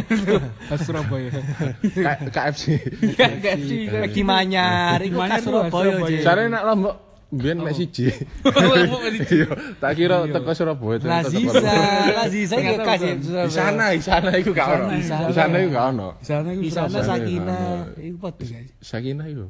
khas 0.69 0.81
Surabaya 0.83 1.29
K- 1.85 2.33
KFC. 2.33 2.65
sih 3.61 3.93
Lagi 3.93 4.23
manyar, 4.25 4.97
iku 5.05 5.21
tuh 5.21 5.69
Surabaya. 5.69 6.25
Sare 6.25 6.49
nak 6.49 6.65
lombok 6.65 6.97
Biyen 7.29 7.61
mek 7.65 7.77
siji. 7.77 8.09
Iya, 9.29 9.47
tak 9.77 9.93
kira 10.01 10.25
teko 10.25 10.53
Surabaya 10.57 10.97
teko 10.97 11.13
Laziza. 11.13 11.61
Laziza 12.17 12.55
iki 12.57 12.77
kas. 12.81 13.01
Di 13.05 13.53
sana, 13.53 13.85
di 13.93 14.01
sana 14.01 14.31
iku 14.33 14.51
gak 14.57 14.69
ono. 14.73 14.87
Di 14.97 15.05
sana. 15.05 15.57
Iku 15.61 15.69
gak 15.77 15.87
ono. 15.93 16.09
di 16.17 16.25
sana 16.25 16.49
Di 16.57 16.71
sana 16.73 16.89
Surabaya. 16.89 17.09
Sakina, 17.13 17.59
iku 18.01 18.17
padha 18.17 18.45
guys. 18.49 18.71
Sakina 18.81 19.25
iku. 19.29 19.45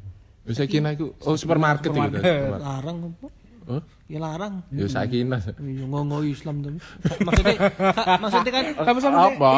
Sakina 0.50 0.88
iku 0.99 1.06
oh 1.23 1.37
supermarket 1.38 1.94
iku. 1.94 2.18
Larang 2.58 3.14
apa? 3.14 3.26
Oh, 3.68 3.82
Ya 4.09 4.25
larang. 4.25 4.65
ya 4.73 4.88
Sakina. 4.88 5.37
Ya 5.37 5.85
ngomong 5.85 6.25
Islam 6.25 6.65
tapi. 6.65 6.81
Maksudnya 7.29 7.57
maksudnya 8.25 8.53
kan 8.57 8.65
apa 8.81 8.99
sama 9.05 9.19
Apa, 9.29 9.50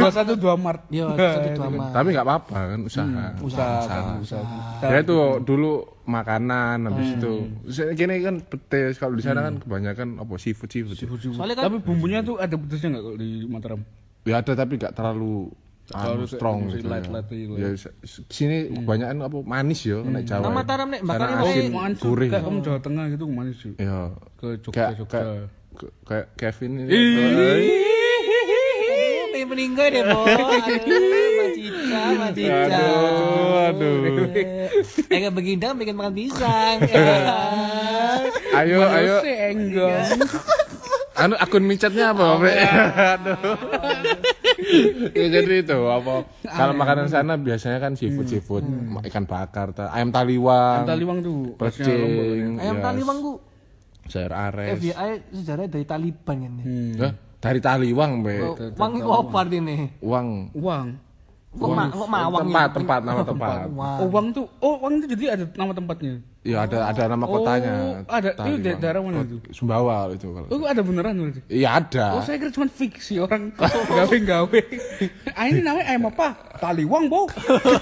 dua 0.00 0.10
satu 0.10 0.32
dua 0.32 0.54
Mart 0.56 0.88
ya 0.88 1.12
satu 1.12 1.48
dua 1.52 1.68
mah. 1.68 1.92
Tapi 1.92 2.08
nggak 2.16 2.24
apa-apa 2.24 2.58
kan 2.72 2.80
usaha. 2.88 3.36
usaha 3.44 4.16
usaha 4.16 4.44
Ya 4.80 5.04
itu 5.04 5.44
dulu 5.44 5.84
makanan 6.08 6.88
habis 6.88 7.20
itu. 7.20 7.52
Terus 7.68 7.92
Kini 7.92 8.24
kan 8.24 8.40
petis 8.40 8.96
kalau 8.96 9.12
di 9.12 9.24
sana 9.28 9.44
kan 9.44 9.60
kebanyakan 9.60 10.24
apa 10.24 10.40
seafood 10.40 10.72
seafood. 10.72 10.96
Soalnya 11.20 11.60
kan 11.60 11.64
tapi 11.68 11.76
bumbunya 11.84 12.24
tuh 12.24 12.40
ada 12.40 12.56
pedesnya 12.56 12.96
nggak 12.96 13.04
kalau 13.04 13.18
di 13.20 13.44
Mataram 13.44 13.80
Ya 14.24 14.38
ada 14.40 14.52
tapi 14.56 14.80
nggak 14.80 14.96
terlalu 14.96 15.52
anu, 15.94 16.24
strong 16.24 16.58
gitu. 16.68 16.84
light- 16.84 17.04
ya. 17.04 17.12
light 17.12 17.28
gitu 17.28 17.52
Ya 17.54 17.68
se- 17.74 17.94
sini 18.26 18.56
kebanyakan 18.72 19.16
apa 19.22 19.38
manis 19.42 19.80
ya 19.82 19.98
nek 19.98 20.22
Jawa. 20.22 20.40
Nama 20.40 20.48
ya. 20.48 20.56
Mataram 20.56 20.88
nek 20.88 21.00
Sana 21.00 21.10
bakane 21.12 21.32
asin 21.34 21.44
wae- 21.62 21.72
Makan 21.72 21.92
gurih. 21.98 22.28
kayak 22.28 22.42
kamu 22.42 22.58
Jawa 22.60 22.78
Tengah 22.78 23.04
gitu 23.08 23.24
ke 23.24 23.32
mana 23.32 23.50
sih 23.52 23.72
Ya. 23.76 23.98
ke 24.34 24.46
Jogja 24.58 24.72
Kayak 24.74 24.92
Jogja 24.98 25.18
kayak 25.18 25.46
ke- 26.02 26.28
Kevin 26.34 26.72
ini. 26.78 26.90
Aduh, 26.92 27.56
pengen 29.30 29.48
meninggal 29.48 29.86
deh, 29.88 30.02
Bo. 30.04 30.18
Aduh, 30.22 31.00
Macica, 31.34 32.00
Macica. 32.14 32.60
Aduh, 32.68 33.56
aduh. 33.64 33.96
Eh, 34.32 34.68
kayak 35.08 35.32
begindang 35.32 35.74
pengen 35.74 35.96
makan 35.96 36.12
pisang. 36.12 36.76
Ayo 38.52 38.84
ayo 38.84 39.16
enggak 39.24 40.12
anu 41.14 41.34
akun 41.34 41.62
micetnya 41.62 42.12
apa 42.12 42.36
aduh 42.36 43.36
ya, 45.12 45.26
jadi 45.30 45.54
itu 45.60 45.78
apa 45.84 46.24
kalau 46.42 46.74
makanan 46.74 47.06
sana 47.06 47.34
biasanya 47.34 47.78
kan 47.78 47.92
seafood 47.92 48.26
seafood 48.26 48.64
ikan 49.02 49.24
bakar 49.24 49.70
ta- 49.70 49.90
ayam 49.90 50.08
taliwang. 50.08 50.84
Taliwang 50.84 51.18
tuh 51.20 51.54
pecing 51.56 52.56
Ayam 52.56 52.76
ya, 52.76 52.82
taliwang 52.82 53.18
ku 53.20 53.32
sayur 54.04 54.30
ares. 54.30 54.76
FBI 54.76 55.10
sejarahnya 55.30 55.70
dari 55.70 55.84
Taliban 55.84 56.36
kan 56.38 56.52
nih. 56.54 56.64
Hah? 56.98 57.12
dari 57.38 57.58
taliwang 57.58 58.22
be 58.22 58.38
Oh, 58.40 58.54
Wang 58.76 58.92
itu 58.94 59.10
apa 59.10 59.36
artinya? 59.40 59.74
uang 60.00 60.28
uang 60.52 60.86
Kok 61.52 61.68
ma 61.68 61.84
kok 61.86 62.08
mawang 62.08 62.42
tempat 62.42 62.64
ya? 62.64 62.74
tempat 62.74 63.00
nama 63.02 63.20
tempat. 63.22 63.56
Wang. 63.68 63.98
oh 63.98 64.06
uang 64.08 64.26
tuh 64.32 64.46
oh 64.58 64.74
uang 64.80 64.92
itu 64.96 65.06
jadi 65.10 65.24
ada 65.32 65.44
nama 65.52 65.72
tempatnya 65.72 66.24
ya 66.42 66.66
ada 66.66 66.90
ada 66.90 67.02
nama 67.06 67.22
kotanya 67.22 68.02
Oh, 68.02 68.12
ada. 68.12 68.34
Itu 68.34 68.58
da- 68.60 68.74
daerah 68.76 68.98
mana 68.98 69.22
itu? 69.22 69.38
Sumbawa 69.50 70.10
itu 70.10 70.26
kalau 70.26 70.46
oh 70.48 70.66
ada 70.66 70.80
beneran 70.80 71.14
berarti 71.14 71.40
iya 71.46 71.78
ada 71.78 72.06
Oh 72.12 72.20
saya 72.20 72.34
kira 72.36 72.50
cuma 72.50 72.66
fiksi 72.66 73.14
orang 73.16 73.54
gawe-gawe. 73.96 74.60
ah 75.32 75.44
ini 75.44 75.60
namanya 75.60 75.86
ayam 75.88 76.06
apa? 76.08 76.34
Taliwang, 76.58 77.06
Bo. 77.06 77.26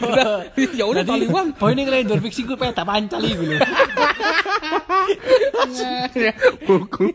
ya 0.73 0.85
udah 0.85 1.00
taliwang. 1.02 1.52
Oh 1.55 1.69
ini 1.69 1.85
kalian 1.85 2.05
dua 2.07 2.19
fiksi 2.19 2.45
gue 2.45 2.52
pengen 2.55 2.73
tak 2.75 2.85
pancal 2.85 3.21
iku 3.21 3.45
lho. 3.45 3.57
buku 6.62 7.07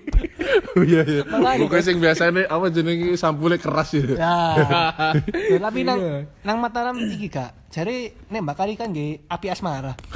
oh 0.72 0.84
iya 0.84 1.02
iya 1.04 1.22
buku 1.58 1.76
sing 1.80 1.98
biasanya 1.98 2.46
apa 2.48 2.70
jenenge 2.70 3.16
sampulnya 3.16 3.58
keras 3.58 3.94
ya 3.94 4.04
Ya. 4.16 4.36
Ya, 5.50 5.58
Tapi 5.66 5.82
nang 5.82 6.00
nang 6.42 6.58
Mataram 6.60 6.96
iki 6.98 7.28
gak. 7.28 7.52
Jare 7.76 8.16
nek 8.32 8.40
bakar 8.48 8.72
ikan 8.72 8.96
nggih 8.96 9.28
api 9.28 9.52
asmara. 9.52 10.00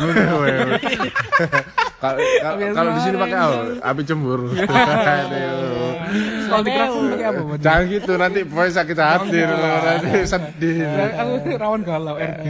Kalau 2.00 2.92
di 2.96 3.02
sini 3.04 3.20
pakai 3.20 3.36
apa? 3.36 3.84
Api 3.84 4.02
cemburu. 4.08 4.48
Kalau 6.50 6.64
di 6.66 6.72
pakai 6.74 7.26
apa? 7.30 7.42
Jangan 7.62 7.84
gitu 7.94 8.12
nanti 8.18 8.40
boy 8.42 8.68
sakit 8.68 8.98
hati 8.98 9.40
loh, 9.46 9.58
nanti 9.86 10.10
sedih. 10.26 10.78
Aku 11.22 11.34
rawan 11.56 11.82
galau 11.86 12.16
RG. 12.18 12.46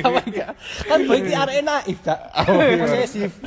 Apa 0.00 0.20
enggak? 0.22 0.50
Kan 0.86 0.98
boy 1.10 1.18
iki 1.18 1.34
arek 1.34 1.56
naif 1.66 1.98
gak. 2.06 2.20
Posesif. 2.46 3.32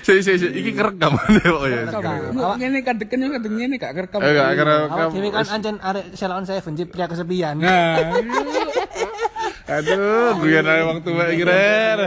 Si 0.00 0.18
si 0.24 0.32
si 0.40 0.48
iki 0.50 0.72
kerekam 0.74 1.14
oh 1.54 1.66
ya. 1.68 1.86
Ngene 2.58 2.82
kadeken 2.82 3.22
yo 3.22 3.28
kadeng 3.36 3.54
ngene 3.54 3.76
gak 3.78 3.92
kerekam. 3.94 4.20
Eh 4.24 4.32
gak 4.34 4.50
kira 4.58 4.74
Awak 4.90 5.08
dhewe 5.14 5.28
kan 5.30 5.46
anjen 5.46 5.76
arek 5.78 6.04
selawan 6.16 6.44
saya 6.48 6.60
benci 6.64 6.84
pria 6.88 7.06
kesepian. 7.06 7.60
Aduh, 9.70 10.42
guyon 10.42 10.66
ae 10.66 10.82
wong 10.82 10.98
tua 11.06 11.30
iki 11.30 11.44
rer. 11.46 11.98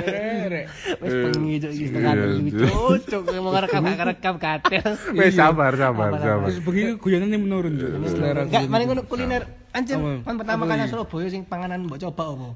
Wis 0.99 1.13
bengi 1.15 1.55
cuk 1.63 1.71
iki 1.71 1.85
setengah 1.87 2.13
Iya, 2.13 2.27
cuk. 2.51 2.95
Cuk 3.07 3.21
mau 3.39 3.51
ngerekam 3.55 3.81
gak 3.87 4.07
rekam 4.11 4.35
katel. 4.35 4.89
Wes 5.15 5.31
sabar 5.31 5.71
sabar 5.79 6.09
sabar. 6.19 6.47
terus 6.51 6.59
begini 6.59 6.99
guyonannya 6.99 7.39
menurun 7.39 7.73
tuh. 7.79 7.89
Selera 8.11 8.43
Enggak, 8.43 8.67
mari 8.67 8.83
ngono 8.83 9.01
kuliner 9.07 9.43
Apa? 9.73 9.95
kan 10.27 10.35
pertama 10.37 10.63
kali 10.69 10.85
Surabaya 10.85 11.27
sing 11.31 11.41
panganan 11.47 11.87
mbok 11.87 11.97
coba 12.03 12.23
apa? 12.35 12.47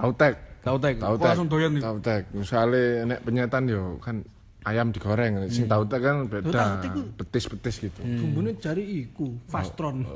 Autek. 0.00 0.34
tahu 0.62 0.76
tek. 0.78 0.94
Tahu 1.02 1.14
Kok 1.18 1.26
langsung 1.26 1.48
doyan 1.50 1.70
nih. 1.74 1.82
Tahu 1.82 1.98
tek. 2.00 2.22
Misale 2.32 3.02
nek 3.04 3.20
penyetan 3.26 3.66
yo 3.66 3.98
kan 3.98 4.22
ayam 4.62 4.94
digoreng, 4.94 5.46
sing 5.50 5.66
tahu 5.66 5.82
tek 5.86 6.00
kan 6.02 6.26
beda. 6.26 6.82
Petis-petis 7.18 7.76
gitu. 7.82 8.00
Bumbune 8.02 8.54
jari 8.58 9.06
iku, 9.06 9.34
fastron. 9.50 10.06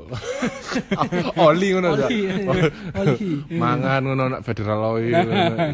Oli 1.47 1.67
ngono 1.75 1.99
ta. 1.99 2.07
Oli. 3.03 3.43
Mangan 3.51 4.01
ngono 4.07 4.23
nak 4.31 4.41
federal 4.47 4.99
oil, 4.99 5.11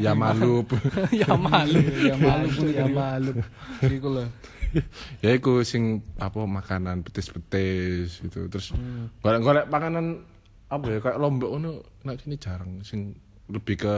ya 0.02 0.14
malup. 0.18 0.74
Ya 1.14 1.34
malu, 1.38 1.80
Ya 2.02 2.16
malu 2.18 2.48
pun 2.50 2.68
ya 2.74 2.86
malu. 2.90 3.32
Iku 3.82 4.10
lah. 4.10 4.28
ya 5.22 5.38
iku 5.38 5.62
sing 5.62 6.02
apa 6.18 6.50
makanan 6.50 7.06
petis-petis 7.06 8.26
gitu 8.26 8.50
terus 8.50 8.74
barang 9.22 9.46
golek 9.46 9.70
panganan 9.70 10.26
apa 10.66 10.86
ya 10.90 10.98
kayak 10.98 11.22
lombok 11.22 11.54
ngono 11.54 11.72
nek 12.02 12.18
sini 12.18 12.42
jarang 12.42 12.82
sing 12.82 13.14
lebih 13.46 13.76
ke 13.76 13.94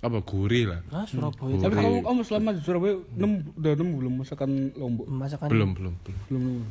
apa 0.00 0.18
gurih 0.20 0.66
lah 0.66 0.80
Ah, 0.90 1.06
Surabaya. 1.06 1.54
Tapi 1.56 1.74
kamu 1.76 1.98
kamu 2.02 2.20
selama 2.20 2.48
di 2.50 2.60
Surabaya 2.60 2.94
nem, 3.12 3.32
udah 3.52 3.72
nemu 3.72 3.92
belum 3.96 4.14
masakan 4.18 4.50
lombok? 4.74 5.06
Masakan 5.06 5.46
belum 5.46 5.70
belum 5.72 5.94
belum 5.96 6.16
Belum 6.26 6.42
nemu. 6.44 6.64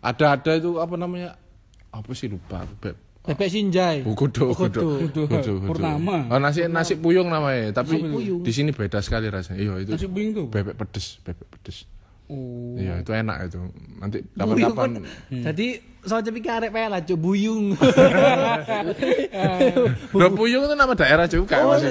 ada 0.00 0.26
ada 0.30 0.50
itu 0.52 0.76
apa 0.76 0.94
namanya 0.94 1.40
apa 1.88 2.10
sih 2.12 2.26
lupa 2.26 2.68
Beb. 2.78 3.00
bebek 3.24 3.48
sinjai. 3.48 4.04
Kudu, 4.04 4.52
kudu, 4.52 4.52
Kudu. 4.52 4.84
kudu, 5.08 5.22
kudu. 5.24 5.52
Purnama. 5.64 6.28
Oh, 6.28 6.36
nasi 6.36 6.68
nasi 6.68 6.92
puyung 6.94 7.26
namanya, 7.26 7.72
tapi 7.72 7.96
di 8.36 8.52
sini 8.52 8.68
beda 8.68 9.00
sekali 9.00 9.32
rasanya. 9.32 9.56
Iya, 9.56 9.72
itu 9.80 9.90
Nasi 9.96 10.04
puyung 10.04 10.30
tuh. 10.34 10.46
bebek 10.52 10.76
pedes, 10.76 11.24
bebek 11.24 11.48
pedes. 11.48 11.88
Oh. 12.28 12.76
Iya, 12.76 13.00
itu 13.00 13.10
enak 13.10 13.48
itu. 13.48 13.64
Nanti 13.96 14.18
kapan-kapan 14.30 14.88
kan. 14.94 15.04
Jadi 15.30 15.68
soalnya 16.04 16.30
pikir 16.30 16.50
arek 16.52 16.70
pela 16.70 17.00
cuk 17.00 17.18
buyung. 17.18 17.74
Bro 20.14 20.28
Puyung 20.36 20.68
itu 20.68 20.74
nama 20.76 20.94
daerah 20.94 21.26
juga 21.26 21.64
Mas. 21.64 21.82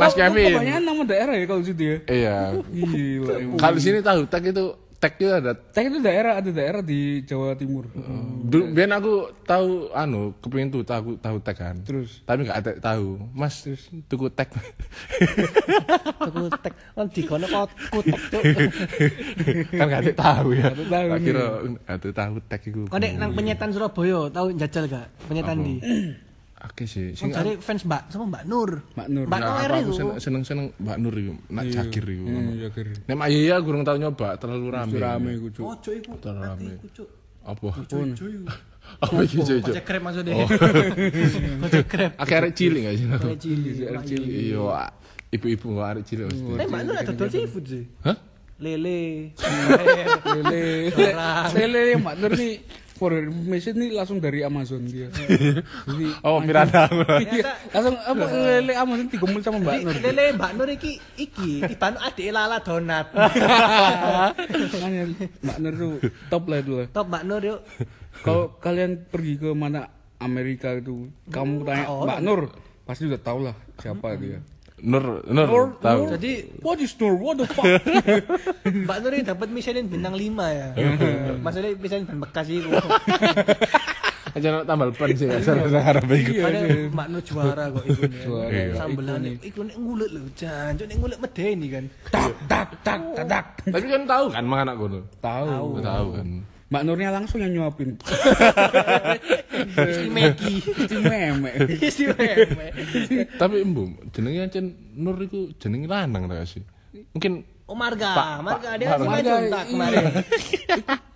Mas 0.00 0.12
Kevin. 0.16 0.56
Kebanyakan 0.56 0.84
nama 0.84 1.02
daerah 1.04 1.34
ya 1.36 1.44
kalau 1.46 1.62
situ 1.62 1.82
ya. 1.84 1.96
Iya. 2.08 2.36
Gila. 2.72 3.34
Kalau 3.60 3.74
di 3.76 3.82
sini 3.82 3.98
tahu 4.00 4.20
tek 4.26 4.50
itu 4.50 4.64
tek 5.00 5.16
itu 5.16 5.32
ada 5.32 5.56
Tapi 5.56 5.88
itu 5.88 5.98
daerah 6.04 6.36
ada 6.36 6.50
daerah 6.52 6.84
di 6.84 7.24
Jawa 7.24 7.56
Timur. 7.56 7.88
Dulu 8.44 8.64
biar 8.76 8.92
aku 9.00 9.32
tahu 9.48 9.88
anu 9.96 10.36
kepengin 10.44 10.68
tuh 10.68 10.84
tahu 10.84 11.16
tahu 11.16 11.36
tek 11.40 11.56
kan. 11.56 11.76
Terus? 11.80 12.20
tapi 12.28 12.44
nggak 12.44 12.58
ada 12.60 12.72
tahu. 12.76 13.16
Mas 13.32 13.64
tuku 14.12 14.28
tek. 14.28 14.52
Tuku 16.20 16.52
tek 16.60 16.74
kan 16.92 17.06
dikono 17.08 17.46
kok 17.48 17.72
kutek 17.96 18.22
cuk. 18.28 18.42
kan 19.72 19.84
nggak 19.88 20.00
ada 20.04 20.12
tahu 20.12 20.48
ya. 20.52 20.68
Nggak 20.68 20.76
ada 20.76 20.84
tahu 20.84 21.08
Tak 21.08 21.20
kira 21.24 21.46
ada 21.88 22.08
tahu 22.12 22.34
tek 22.44 22.60
itu. 22.68 22.82
Kau 22.92 22.98
nek 23.00 23.12
nang 23.16 23.32
penyetan 23.32 23.72
Surabaya 23.72 24.28
tahu 24.28 24.46
jajal 24.52 24.84
gak? 24.84 25.08
Penyetan 25.24 25.64
di. 25.64 25.74
Oke 26.60 26.84
sih. 26.84 27.16
Sing 27.16 27.28
Sing 27.28 27.30
cari 27.32 27.56
fans 27.56 27.82
Mbak 27.82 28.02
sama 28.08 28.24
Mbak 28.28 28.44
Nur. 28.44 28.70
Mbak 28.92 29.06
Nur. 29.08 29.24
Mbak 29.26 29.40
Nah, 29.40 29.48
Nur 29.48 29.70
aku 29.72 29.80
itu. 29.80 29.92
seneng 29.96 30.16
seneng 30.20 30.42
seneng 30.44 30.66
Mbak 30.76 30.96
Nur 31.00 31.14
itu, 31.16 31.32
nak 31.48 31.64
cakir 31.66 32.04
itu. 32.04 32.24
Hmm, 32.24 32.52
ya 32.54 32.68
kira. 32.68 32.92
Nek 33.08 33.16
Mak 33.16 33.28
Yaya 33.28 33.56
gurung 33.58 33.80
tau 33.80 33.96
nyoba 33.96 34.28
terlalu 34.36 34.66
rame. 34.68 34.92
Itu 34.92 34.98
rame. 35.00 35.30
Oh, 35.60 35.74
cuk 35.74 35.94
iku. 35.96 36.12
Terlalu 36.20 36.40
rame. 36.44 36.70
Apa? 37.40 37.68
Apa 39.00 39.22
iki 39.22 39.38
cuy? 39.40 39.58
Kocek 39.62 39.84
krep 39.86 40.02
maksudnya. 40.02 40.34
Kocek 41.62 41.84
krep. 41.86 42.10
Akeh 42.18 42.36
arek 42.36 42.52
cilik 42.52 42.82
gak 42.84 42.94
sih? 42.98 43.06
Kocek 43.06 43.38
cilik. 43.38 43.74
Arek 43.86 44.04
cilik. 44.04 44.28
Iya, 44.28 44.82
ibu-ibu 45.30 45.66
nggak 45.72 45.88
arek 45.94 46.04
cilik 46.04 46.24
mesti. 46.26 46.42
Eh, 46.58 46.66
Mbak 46.66 46.80
Nur 46.84 46.94
ada 46.98 47.06
dodol 47.08 47.28
seafood 47.30 47.64
sih. 47.64 47.84
Hah? 48.02 48.16
Lele. 48.60 49.32
Lele. 50.26 50.62
Lele 51.54 51.82
Mbak 51.96 52.14
Nur 52.18 52.32
nih 52.34 52.52
for 53.00 53.16
information 53.16 53.80
nih 53.80 53.96
langsung 53.96 54.20
dari 54.20 54.44
Amazon 54.44 54.84
dia. 54.84 55.08
Jadi 55.88 56.06
Oh, 56.20 56.36
pirana. 56.44 56.84
iya, 57.24 57.56
langsung 57.72 57.96
apa 57.96 58.24
lele 58.28 58.76
Amazon 58.76 59.08
digomel 59.08 59.40
sama 59.40 59.56
Mbak 59.64 59.76
Nur. 59.88 59.96
Lele 60.04 60.24
Mbak 60.36 60.52
Nur 60.60 60.68
iki 60.68 61.00
iki 61.16 61.64
tiban 61.64 61.96
adik 61.96 62.28
Lala 62.28 62.60
donat. 62.60 63.08
Mbak 65.48 65.58
Nur 65.64 65.74
tuh 65.80 65.94
top 66.28 66.44
lah 66.52 66.58
itu 66.60 66.72
lah. 66.76 66.86
Top 66.92 67.08
Mbak 67.08 67.24
Nur 67.24 67.40
yuk. 67.40 67.60
Kalau 68.20 68.52
kalian 68.60 69.08
pergi 69.08 69.40
ke 69.40 69.48
mana 69.56 69.88
Amerika 70.20 70.76
itu, 70.76 71.08
kamu 71.32 71.64
tanya 71.64 71.88
tahu 71.88 72.04
Mbak 72.04 72.20
Nur, 72.20 72.40
pasti 72.84 73.08
udah 73.08 73.20
tahu 73.24 73.48
lah 73.48 73.56
siapa 73.80 74.12
dia. 74.20 74.44
Nur, 74.80 75.20
Nur, 75.28 75.76
tahu. 75.80 76.16
Jadi 76.16 76.32
What 76.64 76.80
is 76.80 76.96
Nur? 76.96 77.14
What 77.20 77.34
the 77.40 77.46
fuck? 77.48 77.64
Mbak 78.86 78.98
Nur 79.04 79.12
ini 79.12 79.24
dapat 79.24 79.48
Michelin 79.52 79.86
bintang 79.88 80.16
5 80.16 80.24
ya. 80.56 80.68
Maksudnya 81.44 81.70
Michelin 81.76 82.04
ban 82.08 82.18
bekas 82.24 82.46
itu. 82.48 82.68
Aja 84.30 84.46
nak 84.54 84.62
tambal 84.62 84.94
ban 84.94 85.10
sih, 85.10 85.26
asal 85.26 85.58
harap 85.74 86.06
iku. 86.06 86.32
Ada 86.38 86.60
Mbak 86.94 87.06
Nur 87.10 87.22
juara 87.26 87.64
kok 87.74 87.84
iku. 87.84 88.02
Juara. 88.24 88.50
Iya. 88.54 88.74
Sambelan 88.78 89.22
iku 89.42 89.60
nek 89.66 89.76
ngulet 89.76 90.10
lho, 90.14 90.22
jan. 90.38 90.78
Nek 90.78 90.96
ngulet 90.96 91.18
medeni 91.18 91.66
kan. 91.66 91.84
tak 92.14 92.30
tak 92.46 92.68
tak 92.86 93.00
tak 93.18 93.26
tak. 93.26 93.44
Tapi 93.66 93.86
kan 93.90 94.02
tahu 94.06 94.24
kan 94.30 94.44
mang 94.46 94.60
anak 94.62 94.74
kono. 94.78 95.00
Tahu. 95.18 95.82
Tahu 95.82 96.06
kan. 96.14 96.28
Mbak 96.70 96.82
Nurnya 96.86 97.10
langsung 97.10 97.42
yang 97.42 97.50
nyuapin. 97.50 97.98
Istimeki. 99.74 100.54
Itu 100.86 100.96
meme. 101.02 101.50
Istimewa. 101.82 102.70
Tapi 103.34 103.54
embu, 103.58 103.90
jenenge 104.14 104.38
ancen 104.46 104.66
Nur 104.94 105.18
iku 105.18 105.50
jenenge 105.58 105.90
lanang 105.90 106.30
ta 106.30 106.46
sih. 106.46 106.62
Mungkin 107.10 107.42
Oh 107.70 107.78
Marga, 107.78 108.10
Pak- 108.10 108.42
Marga 108.42 108.66
Pak- 108.66 108.78
dia 108.82 108.86
kan 108.90 108.98
Marga, 109.06 109.30
contak 109.30 109.64
kemarin. 109.70 110.04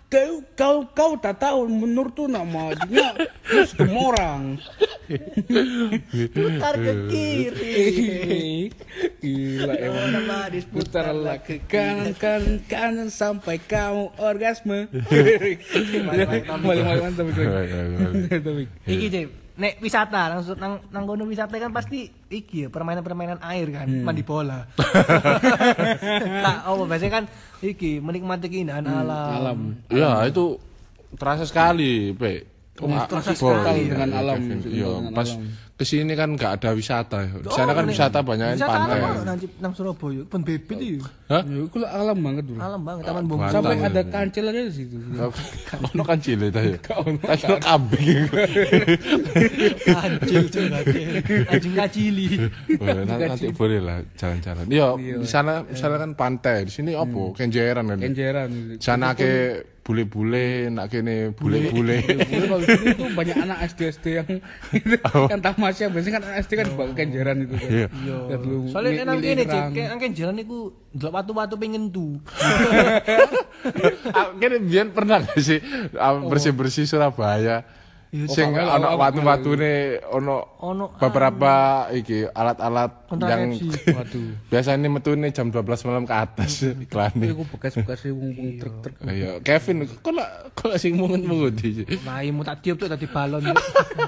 Kau 0.05 0.33
kau 0.55 0.77
kau 0.95 1.11
tak 1.19 1.43
tahu 1.43 1.67
Nur 1.67 2.07
tuh 2.15 2.31
namanya 2.31 3.11
terus 3.43 3.75
orang. 3.91 4.55
Putar 6.31 6.75
ke 6.79 6.93
kiri. 7.11 8.71
Gila 9.19 9.75
emang. 9.75 10.07
Nama 10.15 10.37
Putarlah 10.71 11.37
ke 11.43 11.59
kanan 11.67 12.15
kanan 12.15 12.63
kanan 12.71 13.09
sampai 13.11 13.59
kamu 13.59 14.15
orgasme. 14.15 14.87
Balik 14.87 16.47
balik 16.47 16.83
mantap 17.03 17.25
itu. 17.27 17.43
Nek 19.55 19.79
wisata 19.79 20.35
langsung 20.35 20.59
nang 20.59 20.83
nang 20.91 21.07
kono 21.07 21.23
wisata 21.23 21.55
kan 21.55 21.71
pasti 21.71 22.11
iki 22.27 22.67
ya 22.67 22.67
permainan-permainan 22.67 23.39
air 23.39 23.71
kan, 23.71 23.87
mandi 23.87 24.19
bola. 24.19 24.67
tak 26.45 26.57
oh 26.67 26.83
biasanya 26.83 27.23
kan 27.23 27.25
iki 27.63 28.03
menikmati 28.03 28.51
keindahan 28.51 28.83
alam. 28.83 29.31
alam. 29.31 29.59
Ya, 29.87 30.27
itu 30.27 30.59
terasa 31.15 31.47
sekali, 31.47 32.11
Pe. 32.11 32.54
Ah, 32.75 33.07
terasa 33.07 33.31
Boy, 33.39 33.55
sekali 33.55 33.81
iya, 33.87 33.91
dengan 33.95 34.09
iya, 34.11 34.19
alam, 34.19 34.39
Iya, 34.67 34.89
alam. 34.99 35.13
pas 35.15 35.29
ke 35.75 35.83
sini 35.87 36.11
kan 36.11 36.35
nggak 36.35 36.51
ada 36.59 36.69
wisata. 36.75 37.23
Di 37.23 37.51
sana 37.51 37.71
kan 37.71 37.87
wisata 37.87 38.19
banyak 38.19 38.59
wisata 38.59 38.67
pantai. 38.67 38.99
alam 38.99 39.11
ono 39.15 39.23
nang, 39.23 39.39
nang 39.63 39.73
Surabaya, 39.75 40.23
pun 40.27 40.39
bebet 40.43 40.77
iki. 40.79 40.99
Hah? 41.31 41.43
Ya, 41.43 41.59
itu 41.67 41.77
lah 41.79 41.89
alam 41.95 42.17
banget 42.19 42.43
dulu. 42.51 42.59
Alam 42.59 42.81
banget 42.83 43.03
taman. 43.07 43.23
Mantap. 43.31 43.51
Sampai 43.55 43.75
Alam. 43.79 43.87
ada 43.87 44.01
kancil 44.11 44.43
aja 44.51 44.61
di 44.67 44.73
situ. 44.75 44.95
Ono 45.95 46.03
kan 46.03 46.17
cilik 46.19 46.49
ta 46.51 46.61
ya. 46.63 46.77
Kayak 46.83 47.59
kambing. 47.63 48.23
Anjing. 49.87 50.45
Anjing 51.47 51.73
ngacili. 51.79 52.27
Boleh, 52.75 53.03
nanti, 53.07 53.23
nanti 53.23 53.47
boleh 53.55 53.79
lah 53.79 53.97
jalan-jalan. 54.19 54.65
Iya, 54.67 54.87
di 54.99 55.27
sana 55.27 55.63
misalnya 55.63 55.97
kan 56.03 56.11
pantai, 56.15 56.67
di 56.67 56.71
sini 56.75 56.91
opo? 56.91 57.31
Kenjeran 57.35 57.87
kan. 57.87 57.99
Kenjeran. 58.03 58.49
Di 58.79 58.83
sana 58.83 59.15
ke 59.15 59.31
bule-bule, 59.85 60.73
nak 60.73 60.89
kene 60.89 61.29
bule-bule. 61.37 62.01
Dulu 62.09 62.45
kalau 62.49 62.61
di 62.65 62.73
sini 62.73 62.93
tuh 62.97 63.07
banyak 63.13 63.37
anak 63.37 63.57
SD 63.69 63.79
SD 63.93 64.05
yang 64.17 64.27
kan 65.29 65.39
tamasya 65.45 65.93
biasanya 65.93 66.13
kan 66.17 66.23
anak 66.25 66.37
SD 66.41 66.51
kan 66.57 66.67
bawa 66.73 66.89
kenjeran 66.97 67.45
itu 67.45 67.53
kan. 67.53 67.69
Iya. 67.69 67.87
Ya, 68.33 68.35
dulu 68.41 68.57
Soalnya 68.73 69.05
milih 69.13 69.45
kene 69.45 69.83
nang 69.85 69.99
kene 70.01 70.13
jalan 70.17 70.41
iku 70.41 70.73
ndelok 70.89 71.13
watu-watu 71.21 71.55
pengen 71.61 71.93
tu. 71.93 72.17
Ah, 74.15 74.29
Kene 74.37 74.61
biyen 74.61 74.93
pernah 74.93 75.25
gak 75.25 75.41
sih 75.41 75.57
ah, 75.97 76.21
bersih-bersih 76.21 76.85
Surabaya? 76.85 77.65
Sing 78.25 78.49
Oh, 78.51 78.63
ana 78.65 78.87
awal- 78.89 79.11
watu-watune 79.11 79.73
ono 80.07 80.57
Ono 80.61 80.85
beberapa 80.95 81.51
iki 81.89 82.25
alat-alat 82.25 82.91
yang. 83.13 83.53
Waduh. 83.97 84.29
biasanya 84.47 84.87
metune 84.87 85.29
jam 85.29 85.47
12 85.47 85.61
malam 85.83 86.03
ke 86.03 86.15
atas 86.15 86.51
iklannya. 86.85 87.29
Iku 87.29 87.43
bekas-bekas 87.47 88.07
wong 88.07 88.31
wong 88.31 88.49
truk-truk. 88.57 88.95
Iya, 89.03 89.37
Kevin, 89.39 89.83
kok 89.85 90.09
lah 90.09 90.27
kok 90.51 90.67
lah 90.67 90.77
sing 90.77 90.95
mungut-mungut 90.95 91.53
iki. 91.57 91.83
Maimu 92.01 92.41
tak 92.41 92.61
tiup 92.61 92.77
tuh 92.77 92.87
tadi 92.87 93.05
balon. 93.05 93.43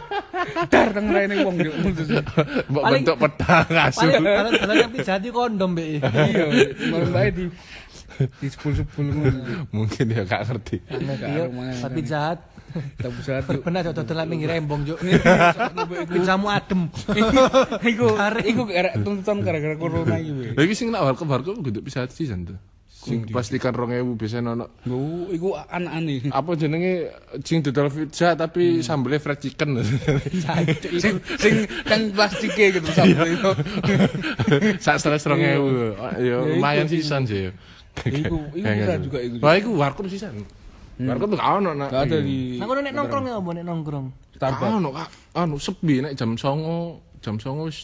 Dar 0.71 0.89
teng 0.89 1.07
rene 1.07 1.43
wong 1.43 1.55
yo. 1.59 1.71
Mbok 2.67 2.83
bentuk 2.87 3.15
pedang 3.17 3.67
asu. 3.69 4.01
Paling 4.01 4.23
balon 4.23 4.53
balon 4.55 4.75
yang 4.77 4.91
pijati 4.91 5.27
kondom 5.29 5.71
be. 5.73 5.99
Iya, 5.99 6.45
malam 6.87 7.09
bae 7.11 7.29
di 7.29 7.45
di 8.17 8.47
sepul-sepul. 8.47 9.13
Mungkin 9.69 10.03
dia 10.07 10.23
gak 10.23 10.47
ngerti. 10.47 10.77
Iya, 10.89 11.45
tapi 11.77 11.99
jahat. 12.01 12.39
Tak 12.75 13.11
bisa 13.15 13.31
tuh. 13.41 13.61
Benar 13.63 13.81
jatuh 13.87 14.03
dalam 14.03 14.27
pinggir 14.27 14.49
rembong 14.49 14.83
juk. 14.83 14.99
Pizzamu 16.11 16.51
adem. 16.51 16.91
Iku 17.81 18.07
iku 18.43 18.63
tuntutan 19.01 19.37
gara-gara 19.41 19.75
corona 19.75 20.15
iki. 20.19 20.53
Lagi 20.53 20.73
sing 20.75 20.91
nak 20.91 21.07
warkop 21.07 21.27
warkop 21.27 21.55
kudu 21.63 21.79
bisa 21.81 22.05
sisan 22.11 22.43
tuh. 22.43 22.59
Sing 22.97 23.23
pastikan 23.31 23.71
2000 23.71 24.19
biasanya 24.19 24.51
ono 24.51 24.67
Lho, 24.83 25.31
iku 25.31 25.55
anak-ane. 25.55 26.27
apa 26.27 26.51
jenenge 26.59 27.07
sing 27.39 27.63
dodol 27.63 27.87
pizza 27.87 28.35
tapi 28.35 28.83
sambelnya 28.83 29.23
fried 29.23 29.39
chicken. 29.39 29.79
sing 30.99 31.15
sing 31.39 31.55
kang 31.87 32.11
plastike 32.11 32.75
gitu 32.75 32.89
sambel 32.91 33.31
itu. 33.31 33.51
Sak 34.83 34.99
stres 34.99 35.23
2000. 35.23 36.19
Ya 36.19 36.35
lumayan 36.51 36.91
sisan 36.91 37.23
sih. 37.23 37.47
Iku- 38.11 38.51
iku 38.51 38.65
bisa 38.67 38.93
juga 38.99 39.19
iku. 39.23 39.35
Wah, 39.39 39.55
iku 39.55 39.69
warkop 39.79 40.05
sisan. 40.11 40.43
Warkop 40.97 41.27
tuh 41.29 41.37
gak 41.37 41.51
ono 41.61 41.71
nak. 41.77 41.89
Gak 41.93 42.03
ada 42.09 42.17
di 42.25 42.57
Nah, 42.57 42.65
kono 42.65 42.79
nek 42.81 42.93
nongkrong 42.97 43.25
ya, 43.29 43.35
apa 43.37 43.49
nek 43.53 43.65
nongkrong? 43.69 44.05
Gak 44.41 44.61
ono 44.61 44.89
kak. 44.89 45.09
Anu 45.37 45.55
sepi 45.61 46.01
nek 46.01 46.13
jam 46.17 46.33
09.00 46.33 47.21
jam 47.21 47.35
09.00 47.37 47.69
wis 47.69 47.79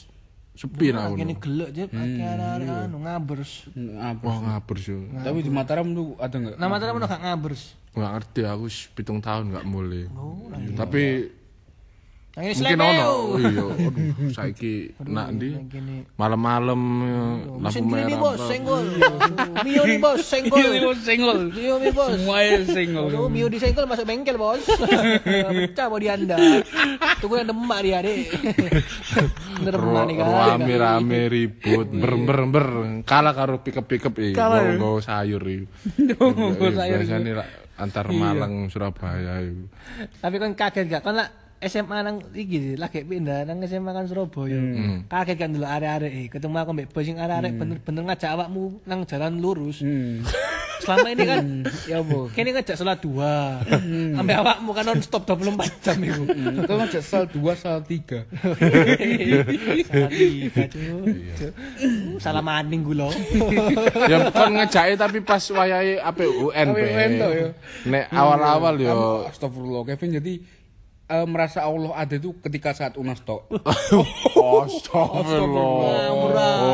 Sepi 0.54 0.93
nak 0.93 1.17
Kene 1.17 1.34
ngono. 1.34 1.41
gelek 1.41 1.69
Cuk, 1.73 1.89
akeh 1.97 2.26
arek 2.30 2.69
anu 2.86 2.97
ngabers. 3.02 3.52
Apa? 3.97 4.21
Wah 4.21 4.38
ngabur 4.38 4.78
sih. 4.78 4.93
Tapi 5.10 5.41
di 5.41 5.49
Mataram 5.49 5.97
tuh 5.97 6.13
ada 6.21 6.36
nggak? 6.38 6.56
Nama 6.62 6.73
tadi 6.78 6.91
mana 6.93 7.10
gak 7.10 7.23
ngabers. 7.26 7.62
Nggak 7.97 8.12
ngerti 8.13 8.41
aku 8.45 8.63
wis 8.69 8.78
pitung 8.93 9.17
tahun 9.17 9.49
nggak 9.49 9.65
mulai. 9.65 10.06
Tapi 10.78 11.26
Yang 12.34 12.46
ini 12.50 12.54
mungkin 12.58 12.82
ono. 12.82 13.10
Iya, 13.43 13.63
aduh 13.69 14.30
saiki 14.34 14.74
nak 15.06 15.28
ndi? 15.38 15.54
Malam-malam 16.17 16.82
lampu 17.62 17.86
merah. 17.86 18.17
bos, 18.17 18.41
senggol. 18.50 18.82
Mio 19.62 19.84
nih 19.86 19.98
bos, 20.02 20.22
senggol. 20.26 20.65
Iya, 20.65 20.89
senggol. 20.98 21.39
Mio 21.54 21.76
nih 21.78 21.91
bos. 21.93 22.10
Semuanya 22.17 22.58
senggol. 22.65 23.10
Aduh, 23.13 23.30
Mio 23.30 23.48
disenggol 23.54 23.86
masuk 23.86 24.10
bengkel 24.10 24.41
bos. 24.41 24.65
Pecah 25.69 25.86
bodi 25.93 26.10
anda. 26.10 26.38
Tunggu 27.22 27.38
yang 27.38 27.54
demak 27.54 27.80
dia 27.86 28.02
deh. 28.02 28.26
Bener 29.69 29.82
nih 30.10 30.15
kan. 30.17 30.26
Rame-rame 30.58 31.19
ribut, 31.30 31.88
ber 31.93 32.13
ber 32.17 32.39
ber. 32.50 32.67
Kalah 33.06 33.34
karo 33.38 33.62
pickup 33.62 33.86
iki. 33.93 34.34
Kalah? 34.34 34.74
Nggawa 34.74 35.00
sayur 35.06 35.43
iki. 35.46 35.69
Nggawa 36.02 36.34
Iya, 36.34 36.69
sayur. 36.82 36.98
Biasanya 36.98 37.32
lah 37.46 37.48
antar 37.78 38.10
Malang 38.10 38.74
Surabaya 38.74 39.38
itu. 39.46 39.69
Tapi 40.17 40.36
kan 40.41 40.52
kaget 40.58 40.86
gak? 40.89 41.02
Kan 41.06 41.13
lah 41.22 41.42
SMA 41.65 41.97
nang 42.02 42.17
iki 42.32 42.58
sih, 42.60 42.76
lagi 42.76 43.02
pindah 43.02 43.43
nang 43.43 43.63
SMA 43.63 43.91
kan 43.91 44.06
Surabaya. 44.06 44.60
Kaget 45.08 45.38
kan 45.38 45.49
dulu 45.52 45.63
arek-arek 45.63 46.12
eh 46.12 46.26
ketemu 46.28 46.56
aku 46.60 46.71
mbek 46.71 46.88
bos 46.89 47.04
sing 47.04 47.17
arek-arek 47.17 47.52
bener-bener 47.56 48.04
ngajak 48.08 48.30
awakmu 48.32 48.80
nang 48.84 49.04
jalan 49.04 49.39
lurus. 49.39 49.80
Hmm. 49.80 50.23
Selama 50.84 51.08
ini 51.10 51.23
kan 51.23 51.45
Ya 51.88 52.04
apa? 52.04 52.28
kene 52.36 52.52
ngajak 52.52 52.76
sholat 52.76 52.99
dua. 52.99 53.63
Sampai 54.12 54.36
awakmu 54.36 54.76
kan 54.76 54.84
non 54.84 54.99
stop 54.99 55.23
24 55.23 55.80
jam 55.80 55.97
iku. 55.99 56.23
Itu 56.28 56.73
ngajak 56.76 57.04
sal 57.04 57.23
2, 57.32 57.39
sal 57.56 57.80
3. 57.80 58.28
Salah 59.88 60.12
tiga, 60.12 60.63
Cuk. 60.67 61.04
Cuk. 61.39 61.52
Uh, 61.80 62.19
Salah 62.19 62.43
maning 62.43 62.84
gue 62.84 62.95
loh. 62.95 63.13
ya 64.12 64.28
bukan 64.28 64.60
ngejake 64.60 64.93
tapi 64.95 65.23
pas 65.23 65.43
wayahe 65.47 66.04
APUN 66.04 66.52
APUN 66.52 67.12
ya. 67.15 67.47
Nek 67.88 68.06
awal-awal 68.12 68.76
yo 68.76 68.91
Kamu, 68.91 69.30
Astagfirullah 69.32 69.82
Kevin 69.88 70.19
jadi 70.19 70.34
eh, 71.13 71.26
merasa 71.30 71.62
Allah 71.62 71.93
ada 71.93 72.15
itu 72.17 72.34
ketika 72.41 72.73
saat 72.73 72.97
unas 72.97 73.21
tok. 73.21 73.45
Astagfirullah. 74.63 76.10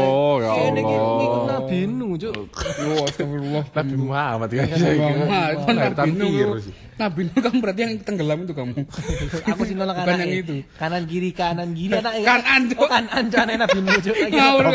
Oh 0.08 0.40
ya 0.40 0.72
iki 0.72 0.80
ngikut 0.80 1.40
Allah. 1.44 1.60
Nabi 1.60 1.78
Nuh, 1.92 2.16
Cuk. 2.16 2.48
Yo 2.80 3.04
astagfirullah. 3.04 3.64
Nabi 3.76 3.96
Muhammad 4.00 4.50
kan 4.56 4.68
kan 4.72 5.76
Lahir 5.76 5.94
Nabi 5.96 6.12
Nuh. 6.16 6.64
Nabi 7.00 7.32
Nuh 7.32 7.40
kan 7.40 7.56
berarti 7.64 7.80
yang 7.88 7.94
tenggelam 8.04 8.44
itu 8.44 8.52
kamu. 8.52 8.76
Aku 9.56 9.62
sih 9.64 9.72
nolak 9.72 10.04
Bukan 10.04 10.20
anak 10.20 10.28
yang 10.28 10.44
itu. 10.44 10.56
Kanan 10.76 11.04
kiri 11.08 11.32
kanan 11.32 11.72
kiri 11.72 11.96
anak 11.96 12.14
Kanan, 12.28 12.62
Cuk. 12.68 12.80
Oh, 12.84 12.90
kanan 12.92 13.24
Cuk, 13.32 13.40
anak 13.40 13.56
Nabi 13.64 13.78
Nuh, 13.80 13.96
ngawur. 14.28 14.66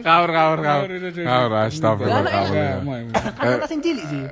Kawur 0.00 0.30
kawur 0.32 0.58
kawur. 0.64 0.88
itu, 0.88 1.08
itu. 1.12 1.20
Kawur 1.28 1.50
astagfirullah. 1.68 2.24
Mau, 2.80 2.96
mau. 2.96 3.44
Anak 3.44 3.68
sing 3.68 3.80
cilik 3.84 4.04
sih. 4.08 4.22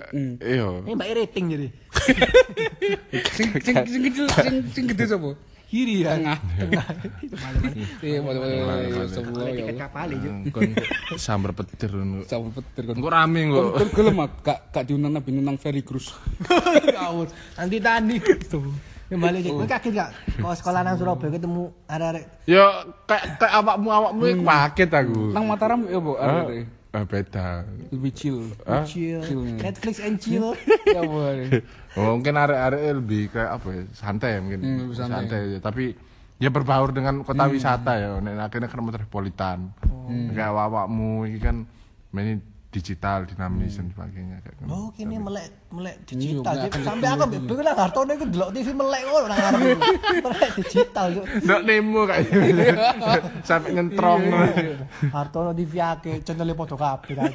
Iya. 0.41 0.69
Ini 0.89 0.93
mbak 0.97 1.09
rating 1.13 1.45
jadi. 1.53 1.69
Sing 3.39 3.49
sing 3.63 3.77
sing 3.87 4.03
kecil 4.11 4.27
sing 4.35 4.55
sing 4.75 4.85
gede 4.91 5.07
sapa? 5.07 5.39
Kiri 5.75 6.07
ya. 6.07 6.15
Tengah. 6.15 6.39
Iya, 7.99 8.23
boleh 8.23 8.39
boleh. 8.39 8.59
Astagfirullah 9.11 9.51
ya 9.51 9.63
Allah. 9.67 9.79
Kapal 9.83 10.11
Cuk. 10.15 10.35
Kon 10.55 10.71
sambar 11.19 11.51
petir. 11.51 11.91
Sama 12.31 12.49
petir 12.55 12.83
kan. 12.87 12.95
Engko 12.95 13.11
rame 13.11 13.41
kok. 13.51 13.91
Gelem 13.91 14.23
ah, 14.23 14.29
gak 14.39 14.59
gak 14.71 14.85
diundang 14.87 15.19
Nabi 15.19 15.35
Nuh 15.35 15.43
nang 15.43 15.59
ferry 15.59 15.83
cruise. 15.83 16.15
Ngawur. 16.95 17.27
Nanti 17.59 17.77
tani. 17.83 18.23
Kembali 19.11 19.39
Cuk. 19.43 19.55
Kowe 19.59 19.67
kaget 19.67 19.93
gak? 19.99 20.11
Kau 20.39 20.55
sekolah 20.55 20.87
nang 20.87 20.95
Surabaya 20.95 21.35
ketemu 21.35 21.75
arek-arek. 21.91 22.25
Yo 22.47 22.65
kayak 23.11 23.25
kayak 23.43 23.53
awakmu 23.59 23.89
awakmu 23.91 24.23
iki 24.31 24.47
kaget 24.47 24.91
aku. 24.95 25.23
Nang 25.35 25.45
Mataram 25.51 25.81
ya, 25.91 25.99
Bu. 25.99 26.15
Ah, 26.95 27.03
Ada 27.03 27.03
ah, 27.03 27.11
beda. 27.11 27.47
lebih 27.91 28.13
chill. 28.15 28.39
Ah? 28.63 28.87
Chill. 28.87 29.19
Chill. 29.27 29.43
Netflix 29.59 29.99
and 29.99 30.23
chill. 30.23 30.55
Ya 30.97 31.03
boleh. 31.03 31.51
Oh, 31.95 32.19
mungkin 32.19 32.35
arek-arek 32.35 32.91
lebih 32.99 33.23
kayak 33.31 33.51
apa 33.55 33.69
ya? 33.71 33.83
Santai 33.95 34.43
mungkin. 34.43 34.67
Hmm, 34.67 34.79
lebih 34.83 34.99
santai. 34.99 35.39
aja. 35.47 35.59
Tapi 35.63 35.95
ya 36.43 36.51
berbaur 36.51 36.91
dengan 36.91 37.23
kota 37.23 37.47
wisata 37.47 37.95
ya. 37.95 38.19
Nek 38.19 38.51
akhirnya 38.51 38.67
kan 38.67 38.83
metropolitan. 38.83 39.59
Kayak 40.35 40.59
awakmu 40.59 41.23
iki 41.31 41.39
kan 41.39 41.63
main 42.11 42.43
digital, 42.75 43.31
dinamis 43.31 43.79
dan 43.79 43.95
sebagainya 43.95 44.43
kayak 44.43 44.55
gitu. 44.59 44.67
Oh, 44.75 44.91
kini 44.91 45.23
melek 45.23 45.55
melek 45.75 45.97
digital. 46.07 46.55
Iya, 46.55 46.71
Cuk. 46.71 46.83
Sampai 46.87 47.09
aku 47.11 47.25
mbek 47.27 47.41
bingung 47.43 47.65
lah 47.67 47.75
Hartono 47.75 48.13
iku 48.15 48.27
delok 48.31 48.51
TV 48.55 48.69
melek 48.71 49.03
ngono 49.05 49.27
nang 49.27 49.39
ngarep. 49.43 49.79
Melek 50.25 50.51
digital, 50.63 51.07
Cuk. 51.11 51.25
Ndak 51.43 51.61
nemu 51.67 52.01
kayaknya. 52.07 52.75
Sampai 53.49 53.71
ngentrong. 53.75 54.23
Hartono 55.11 55.51
TV 55.51 55.73
akeh, 55.83 56.15
channel 56.23 56.55
foto 56.55 56.75
kabeh 56.79 57.13
kan. 57.19 57.31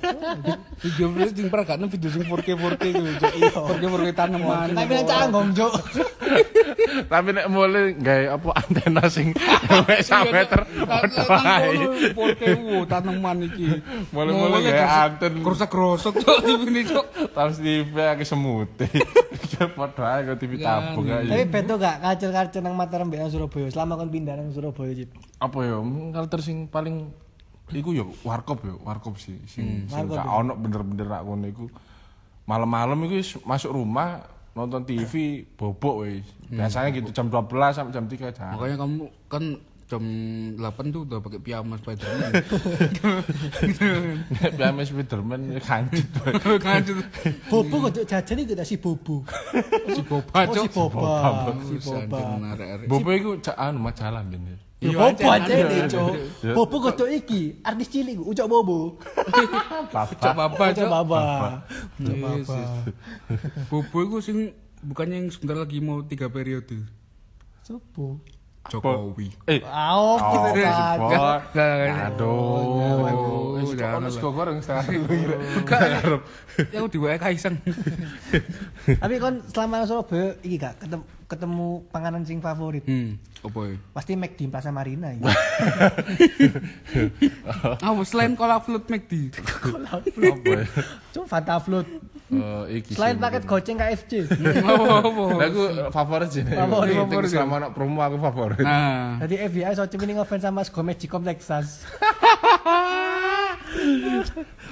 Video 0.80 1.06
video 1.12 1.32
sing 1.36 1.48
pernah 1.52 1.66
gak 1.68 1.80
video 1.92 2.10
sing 2.10 2.24
4K 2.24 2.48
4K 2.56 2.84
gitu. 2.96 3.12
Cuk. 3.20 3.34
4K 3.76 3.84
4K 3.84 4.10
tanaman. 4.16 4.68
Tapi 4.72 4.92
nang 4.96 5.08
canggung, 5.08 5.50
Cuk. 5.52 5.74
Tapi 7.12 7.30
nek 7.34 7.48
mulai 7.50 7.94
gawe 7.98 8.26
apa 8.38 8.48
antena 8.56 9.04
sing 9.10 9.34
sampai 9.36 10.00
sak 10.02 10.30
meter 10.30 10.62
padha 10.86 11.24
wae. 11.28 11.76
4K 12.16 12.42
wo 12.58 12.78
tanaman 12.88 13.38
iki. 13.46 13.68
Mulai-mulai 14.14 14.60
Mulai 14.60 14.72
gawe 14.74 14.88
anten. 15.10 15.34
Kerusak-kerusuk 15.42 16.14
cuk 16.22 16.38
TV 16.46 16.62
ini 16.70 16.82
cuk. 16.86 17.06
Terus 17.34 17.58
TV 17.60 17.96
semute. 18.30 18.86
Padha 19.78 20.06
ae 20.16 20.22
kok 20.30 20.38
TV 20.40 20.62
tabung 20.62 21.04
Tapi 21.10 21.34
ae. 21.34 21.50
beto 21.50 21.76
gak 21.76 22.00
kacil-kacil 22.00 22.62
nang 22.62 22.78
Mataram 22.78 23.10
mbek 23.10 23.26
Surabaya. 23.34 23.68
Selama 23.74 23.98
kon 23.98 24.14
pindah 24.14 24.38
nang 24.38 24.54
Surabaya, 24.54 24.94
Cip. 24.94 25.10
Apa 25.42 25.58
ya? 25.66 25.78
Kalter 26.14 26.40
sing 26.46 26.70
paling 26.70 27.10
iku 27.70 27.94
ya 27.94 28.06
warkop 28.26 28.66
ya, 28.66 28.74
warkop 28.82 29.22
sih 29.22 29.38
sing 29.46 29.86
sing 29.86 30.06
warkop 30.10 30.18
gak 30.22 30.30
ono 30.30 30.54
bener-bener 30.58 31.08
nak 31.10 31.22
ngono 31.26 31.46
iku. 31.50 31.66
Malam-malam 32.46 32.98
iku 33.10 33.42
masuk 33.46 33.74
rumah 33.74 34.26
nonton 34.54 34.86
TV 34.86 35.46
bobok 35.58 36.06
wis. 36.06 36.26
Biasanya 36.50 36.90
gitu 36.94 37.10
jam 37.14 37.30
12 37.30 37.50
sampai 37.74 37.94
jam 37.94 38.06
3 38.10 38.38
jam. 38.38 38.54
Makanya 38.58 38.78
kamu 38.80 39.04
kan 39.30 39.44
jam 39.90 40.04
8 40.54 40.94
tuh 40.94 41.02
udah 41.02 41.18
pakai 41.18 41.42
piyama 41.42 41.74
Spiderman. 41.82 42.30
Biame 44.54 44.86
Spiderman 44.86 45.42
ya 45.50 45.62
kancut. 45.66 46.06
kan 46.64 46.86
itu 46.86 46.94
Bobo 47.50 47.90
kok 47.90 48.06
jajan 48.06 48.38
iku 48.46 48.54
tak 48.54 48.70
si 48.70 48.78
Bobo. 48.78 49.26
si 49.98 50.02
Boba 50.06 50.46
Oh, 50.46 50.54
si. 50.54 50.70
Boba. 50.70 51.10
Si 51.66 51.76
Boba. 51.82 52.22
Bobo 52.86 53.10
iku 53.18 53.32
cak 53.42 53.58
anu 53.58 53.82
majalah 53.82 54.22
ben. 54.30 54.62
Ya 54.80 54.94
Bobo 54.96 55.26
aja 55.26 55.54
nih, 55.58 55.82
Cuk. 55.90 56.14
Bobo 56.54 56.76
kok 56.86 56.94
Cuk 56.94 57.10
iki, 57.10 57.58
artis 57.66 57.90
cilik 57.90 58.22
Ucok 58.22 58.46
Bobo. 58.46 58.78
Cuk 59.90 60.34
Baba 60.38 60.54
Ucok 60.70 60.86
cuk. 60.86 60.86
Baba. 60.86 61.22
Yes, 61.98 62.46
yes. 62.46 62.72
Bobo 63.74 63.98
itu 64.06 64.18
sing 64.22 64.38
bukannya 64.86 65.26
yang 65.26 65.28
sebentar 65.34 65.58
lagi 65.58 65.82
mau 65.82 66.06
tiga 66.06 66.30
periode. 66.30 66.78
Sopo? 67.66 68.22
Jokowi. 68.70 69.28
Eh, 69.46 69.60
kita 69.60 69.70
Oh, 69.92 70.16
support. 70.16 71.42
Gak, 71.56 71.66
gak, 71.68 71.88
gak. 71.90 72.08
Aduh, 72.14 73.60
kok 73.60 73.74
jangan 73.76 74.02
lah. 74.02 74.12
sego 74.12 74.30
goreng 74.30 74.58
setengah 74.60 74.86
ribu. 74.94 75.14
Bukan. 75.58 75.80
Ya 76.70 76.80
di 76.86 76.98
WA 76.98 77.16
Kaisang. 77.16 77.56
Tapi 78.86 79.14
kon 79.18 79.42
selama 79.46 79.84
Surabaya 79.84 80.38
iki 80.40 80.56
gak 80.56 80.80
ketemu, 80.80 81.02
ketemu 81.26 81.68
panganan 81.90 82.24
sing 82.24 82.40
favorit. 82.40 82.84
Hmm, 82.84 83.18
apa 83.42 83.60
ya? 83.66 83.76
Pasti 83.92 84.12
McD 84.14 84.40
Plaza 84.48 84.70
Marina 84.70 85.12
ya. 85.12 85.22
Ah, 87.80 87.94
selain 88.04 88.34
cola 88.34 88.60
float 88.60 88.86
McD. 88.86 89.34
Apa 89.90 90.02
ya? 90.46 90.64
Cuma 91.12 91.26
Fanta 91.26 91.58
Float. 91.58 91.88
Eh, 92.30 92.78
iki 92.78 92.94
Selain 92.94 93.14
sih. 93.14 93.22
paket 93.22 93.44
goceng 93.44 93.74
KFC. 93.76 94.12
Lah 94.62 95.02
aku 95.50 95.62
favorit 95.90 96.30
sih. 96.30 96.44
Favorit, 96.46 96.94
favorit. 96.96 97.28
Selama 97.28 97.54
anak 97.58 97.72
promo 97.74 98.00
aku 98.00 98.18
favorit. 98.18 98.62
Nah, 98.62 99.18
Jadi 99.20 99.36
FBI 99.44 99.74
so 99.74 99.84
cemini 99.84 100.14
ngefans 100.14 100.44
sama 100.44 100.62
Sego 100.62 100.80
Magicom 100.80 101.22
Texas. 101.22 101.82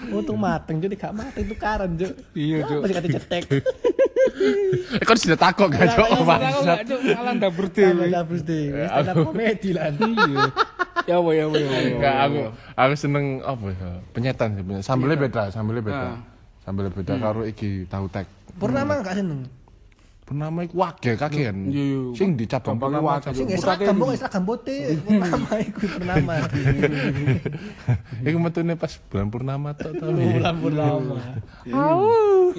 Untung 0.08 0.38
mateng, 0.38 0.78
jadi 0.78 0.94
gak 0.96 1.14
mateng 1.14 1.44
itu 1.44 1.56
karen, 1.56 1.90
Cuk. 1.96 2.14
Iya, 2.34 2.58
Cuk. 2.64 2.80
Masih 2.82 2.96
kata 2.96 3.08
cetek. 3.14 3.44
Eh 4.94 5.06
kan 5.06 5.18
sudah 5.18 5.38
takut 5.40 5.68
gak 5.68 5.90
cok 5.90 6.08
aku 6.08 6.24
bangsat. 6.24 6.66
gak 6.68 6.82
cuk 6.86 7.00
malah 7.08 7.34
ndak 7.34 7.50
Sama 7.50 7.58
berdiri. 7.58 8.08
double 8.08 8.42
day. 8.44 8.66
Stand 8.86 9.08
up 9.08 9.16
comedy 9.24 9.70
lah. 9.72 9.86
Iya. 9.90 10.46
Ya 11.08 11.16
apa 11.16 11.30
ya 11.32 11.44
apa 11.46 11.56
ya. 11.56 11.68
ya, 11.68 11.80
Enggak 11.90 12.14
apa, 12.14 12.24
aku 12.24 12.38
ya. 12.38 12.50
aku 12.76 12.94
seneng 12.96 13.26
apa 13.42 13.66
ya? 13.72 13.90
Penyetan 14.12 14.50
sih. 14.54 14.64
Sambelnya 14.84 15.18
beda, 15.20 15.44
sambelnya 15.50 15.84
beda. 15.84 16.10
Sambelnya 16.68 16.92
beda 16.92 17.16
karo 17.16 17.48
iki 17.48 17.88
tahu 17.88 18.12
tek. 18.12 18.28
Purnama 18.60 19.00
gak 19.00 19.16
seneng. 19.16 19.48
Purnama 20.28 20.68
iku 20.68 20.76
wage 20.84 21.16
kakean. 21.16 21.72
Iya, 21.72 21.84
iya. 21.88 22.00
Sing 22.12 22.36
di 22.36 22.44
cabang 22.44 22.76
Purnama. 22.76 23.16
wage. 23.16 23.32
Sing 23.32 23.48
seragam 23.56 23.96
mbok 23.96 24.12
seragam 24.20 24.44
bote 24.44 24.76
purnama 25.08 25.52
iku 25.64 25.84
purnama. 25.88 26.34
Iku 28.28 28.38
metune 28.44 28.76
pas 28.76 28.92
bulan 29.08 29.28
purnama 29.32 29.70
tok 29.72 29.96
to. 29.96 30.04
Bulan 30.12 30.56
purnama. 30.60 31.16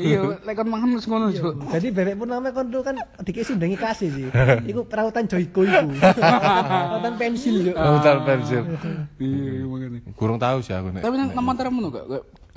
Iya, 0.00 0.40
lek 0.48 0.54
kon 0.56 0.68
mangan 0.72 0.96
wis 0.96 1.04
ngono, 1.04 1.28
Cuk. 1.28 1.68
Jadi 1.68 1.86
bebek 1.92 2.16
purnama 2.16 2.48
kon 2.56 2.72
kan 2.80 2.96
dikasih 3.20 3.60
undangi 3.60 3.76
kasih 3.76 4.08
sih. 4.16 4.26
Iku 4.72 4.88
perawatan 4.88 5.28
Joyko 5.28 5.68
iku. 5.68 5.88
Perawatan 6.16 7.14
pensil 7.20 7.68
yo. 7.68 7.72
Hotel 7.76 8.16
pensil. 8.24 8.64
Iya, 9.20 9.68
makane. 9.68 9.98
Kurang 10.16 10.40
tahu 10.40 10.64
sih 10.64 10.72
aku 10.72 10.88
nek. 10.88 11.04
Tapi 11.04 11.14
nang 11.20 11.36
Mataram 11.44 11.76
ngono 11.76 11.92
gak? 11.92 12.04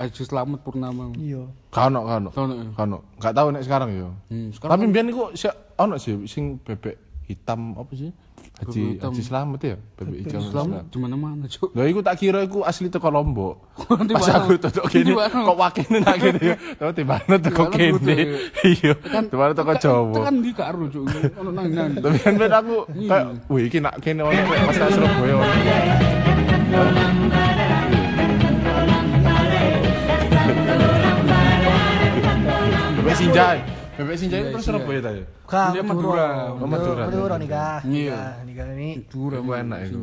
Haji 0.00 0.22
Slamet 0.24 0.60
Purnama. 0.64 1.12
Iya. 1.20 1.52
Kano 1.72 2.04
kano. 2.04 2.28
Kano, 2.36 2.52
ya? 2.52 2.68
Kano. 2.76 2.96
Enggak 3.16 3.32
tahu 3.32 3.48
nek 3.48 3.62
sekarang 3.64 3.90
yo. 3.96 4.08
Hmm, 4.28 4.52
sekarang 4.52 4.72
Tapi 4.76 4.84
mbiyen 4.92 5.08
iku 5.08 5.32
ono 5.80 5.96
sih 5.96 6.20
sing 6.28 6.60
bebek 6.60 7.24
hitam 7.24 7.72
apa 7.80 7.92
sih? 7.96 8.12
Haji 8.60 9.00
hitam. 9.00 9.08
Haji 9.08 9.22
Slamet 9.24 9.60
ya, 9.64 9.76
bebek 9.96 10.18
hitam. 10.20 10.44
Slamet 10.52 10.84
di 10.92 10.98
mana-mana, 11.00 11.48
Cuk. 11.48 11.72
Lah 11.72 11.88
iku 11.88 12.04
tak 12.04 12.20
kira 12.20 12.44
iku 12.44 12.60
asli 12.60 12.92
teko 12.92 13.08
Lombok. 13.08 13.72
Pas 14.20 14.28
aku 14.36 14.60
tutuk 14.60 14.84
kene 14.92 15.16
kok 15.16 15.56
wakene 15.56 15.98
nak 16.04 16.16
kene 16.20 16.40
ya. 16.44 16.56
Tapi 16.76 16.92
tiba-tiba 16.92 17.40
teko 17.40 17.64
kene. 17.72 17.92
butuh, 17.96 18.20
Iya. 18.76 18.92
Tiba-tiba 19.32 19.56
teko 19.56 19.72
Jawa. 19.80 20.12
Tekan 20.12 20.34
di 20.44 20.50
karo, 20.52 20.84
Cuk. 20.92 21.08
Ono 21.40 21.50
nang 21.56 21.72
nang. 21.72 21.96
Tapi 21.96 22.16
kan 22.20 22.36
aku 22.52 22.84
kayak 22.84 23.24
wih 23.48 23.64
iki 23.72 23.80
nak 23.80 23.96
kene 24.04 24.20
ono 24.20 24.40
pas 24.44 24.76
Surabaya 24.92 25.34
ono. 25.40 25.54
Bebek 33.02 33.18
Sinjai. 33.18 33.58
Bebek 33.98 34.14
Sinjai 34.14 34.38
itu 34.46 34.48
terus 34.54 34.62
Surabaya 34.70 35.00
ta 35.02 35.10
ya? 35.10 35.26
Dia 35.74 35.82
Madura. 35.82 36.54
Oh, 36.54 36.70
Madura. 36.70 37.02
Madura 37.10 37.34
nikah. 37.34 37.82
Iya. 37.82 38.46
Nikah, 38.46 38.64
ini. 38.78 39.02
Dura 39.10 39.42
ku 39.42 39.50
enak 39.58 39.78
itu. 39.90 39.98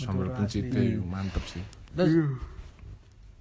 Sambal 0.00 0.32
pencite 0.32 0.72
itu 0.72 1.04
mantep 1.04 1.44
sih. 1.44 1.60
Terus 1.92 2.32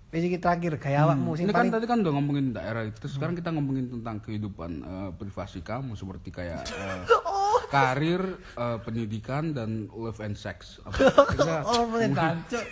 Ini 0.07 0.39
terakhir 0.39 0.79
gaya 0.79 1.03
awakmu 1.03 1.35
sing 1.35 1.45
Ini 1.45 1.53
kan 1.53 1.67
tadi 1.67 1.85
kan 1.87 2.03
udah 2.03 2.13
ngomongin 2.19 2.51
daerah 2.51 2.83
itu. 2.83 2.99
Terus 2.99 3.15
sekarang 3.15 3.35
kita 3.39 3.55
ngomongin 3.55 3.91
tentang 3.91 4.19
kehidupan 4.19 4.71
eh, 4.83 5.09
privasi 5.15 5.63
kamu 5.63 5.95
seperti 5.95 6.31
kayak 6.35 6.67
eh, 6.67 6.99
karir, 7.67 8.21
eh, 8.53 8.77
pendidikan 8.81 9.51
dan 9.51 9.89
love 9.89 10.19
and 10.19 10.33
sex. 10.33 10.79
Apa? 10.83 10.97
Kita 11.27 11.55
Oh, 11.69 11.83
kancuk. 12.13 12.63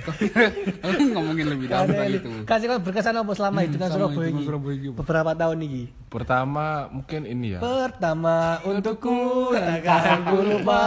ngomongin 1.16 1.48
lebih 1.50 1.66
dalam 1.68 1.90
tentang 1.90 2.10
itu. 2.12 2.30
Kasih 2.44 2.68
kan 2.68 2.80
berkesan 2.80 3.16
apa 3.16 3.32
selama 3.34 3.60
kan 3.60 3.66
Surabaya 3.66 3.68
itu 3.68 3.76
ini? 3.76 3.82
kan 3.82 3.90
Surabaya 4.46 4.76
ini. 4.76 4.90
Beberapa 4.96 5.32
tahun 5.34 5.58
ini. 5.62 5.84
Pertama 6.08 6.66
mungkin 6.88 7.22
ini 7.26 7.48
ya. 7.56 7.60
Pertama 7.60 8.36
untukku 8.64 9.18
takkan 9.52 10.20
ku 10.24 10.38
lupa. 10.40 10.82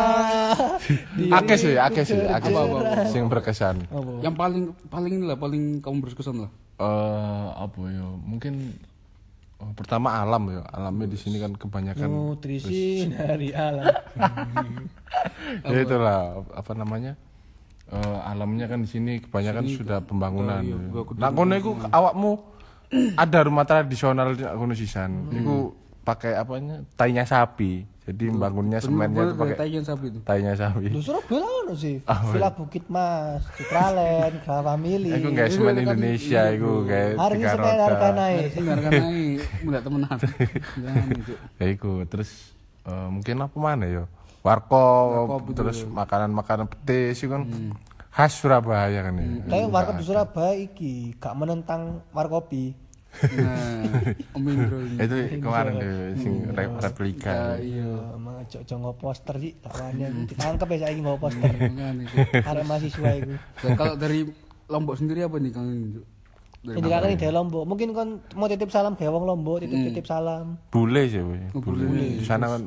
Akeh 1.31 1.57
sih, 1.57 1.75
akeh 1.77 2.05
sih, 2.05 2.19
akeh 2.19 2.49
Apa, 2.49 2.61
apa, 2.65 2.77
apa. 2.81 3.05
sing 3.09 3.29
berkesan. 3.29 3.77
Apa? 3.89 4.13
Yang 4.25 4.35
paling 4.35 4.65
paling 4.89 5.13
inilah 5.15 5.37
paling 5.37 5.85
kamu 5.85 5.97
berkesan 6.09 6.47
lah. 6.47 6.51
Eh 6.79 7.47
apa 7.55 7.81
ya? 7.91 8.07
Mungkin 8.23 8.55
oh, 9.63 9.71
pertama 9.75 10.15
alam 10.19 10.43
ya. 10.51 10.63
Alamnya 10.71 11.07
di 11.11 11.19
sini 11.19 11.37
kan 11.43 11.53
kebanyakan 11.55 12.09
Nutrisi 12.09 13.07
dari 13.15 13.51
alam. 13.55 13.87
ya 15.73 15.79
itulah 15.79 16.43
apa 16.55 16.73
namanya? 16.75 17.15
Eh, 17.89 18.19
alamnya 18.29 18.69
kan 18.69 18.85
di 18.85 18.89
sini 18.89 19.13
kebanyakan 19.25 19.65
sudah 19.65 19.99
pembangunan. 20.05 20.61
iya, 20.61 20.77
ya. 20.77 21.03
Nah, 21.17 21.31
kono 21.33 21.55
iku 21.57 21.73
awakmu 21.89 22.33
ada 23.17 23.39
rumah 23.45 23.65
tradisional 23.65 24.37
di 24.37 24.45
kono 24.45 24.75
sisan. 24.77 25.33
Iku 25.33 25.73
pakai 26.05 26.37
apanya? 26.37 26.85
Tainya 26.97 27.25
sapi. 27.25 27.98
Jadi 28.09 28.25
bangunnya 28.33 28.81
semennya 28.81 29.21
itu 29.21 29.37
pakai 29.37 29.57
tainya 29.61 29.81
sapi 29.85 30.07
itu. 30.09 30.19
tainya 30.25 30.57
sapi. 30.57 30.89
Lu 30.89 31.05
Surabaya 31.05 31.45
ono 31.45 31.75
sih. 31.77 32.01
Villa 32.01 32.49
Bukit 32.57 32.89
Mas, 32.89 33.45
Citraland, 33.53 34.35
Grah 34.49 34.65
Family. 34.65 35.13
Iku 35.13 35.29
nggak 35.29 35.49
semen 35.53 35.77
Indonesia, 35.77 36.43
iku 36.57 36.89
kayak 36.89 37.21
Hari 37.21 37.37
ini 37.37 37.45
semen 37.45 37.77
harga 37.77 38.09
naik. 38.17 38.45
Harga 38.57 38.91
naik, 38.97 39.39
mudah 39.61 39.81
temenan. 39.85 40.19
Ya 41.61 41.67
iku 41.69 41.93
terus 42.09 42.57
eh, 42.89 43.09
mungkin 43.13 43.45
apa 43.45 43.57
mana 43.61 43.85
ya? 43.85 44.05
Warkop, 44.41 45.45
terus 45.53 45.85
makanan-makanan 45.85 46.65
petis 46.73 47.21
itu 47.21 47.29
kan 47.29 47.45
khas 48.09 48.41
Surabaya 48.41 49.05
kan 49.05 49.21
ya. 49.21 49.27
Kayak 49.53 49.69
warkop 49.69 49.95
di 50.01 50.05
Surabaya 50.09 50.55
iki 50.57 51.13
gak 51.21 51.37
menentang 51.37 52.01
warkopi. 52.17 52.73
Nah, 53.19 53.83
Om 54.37 54.45
Indro 54.47 54.79
ini. 54.85 54.97
Itu 55.01 55.17
kemarin 55.43 55.75
deh 55.81 55.97
sing 56.21 56.35
re- 56.55 56.77
replika. 56.79 57.57
Iya, 57.59 58.15
emang 58.15 58.45
cok 58.47 58.63
jongo 58.69 58.93
poster 58.95 59.35
sih 59.43 59.53
lawannya 59.65 60.29
ditangkap 60.29 60.69
ya 60.71 60.79
saya 60.87 60.95
nggo 60.95 61.17
poster. 61.19 61.51
Jangan 61.51 61.95
itu. 62.05 62.17
Arek 62.45 62.65
mahasiswa 62.69 63.11
itu. 63.19 63.35
Kalau 63.75 63.95
dari 63.97 64.29
Lombok 64.69 65.01
sendiri 65.01 65.25
apa 65.25 65.41
nih 65.41 65.51
Kang 65.51 65.73
Indro? 65.73 66.05
Jadi 66.59 66.91
kakak 66.91 67.15
dari 67.15 67.31
Lombok. 67.31 67.63
Mungkin 67.65 67.89
kon 67.95 68.09
mau 68.35 68.51
titip 68.51 68.67
salam 68.69 68.99
kayak 68.99 69.15
wong 69.15 69.25
Lombok, 69.25 69.63
titip-titip 69.63 70.03
salam. 70.05 70.59
Bule 70.69 71.07
sih, 71.07 71.23
Boy. 71.23 71.39
bule. 71.55 71.87
Di 72.19 72.27
sana 72.27 72.51
kan 72.51 72.63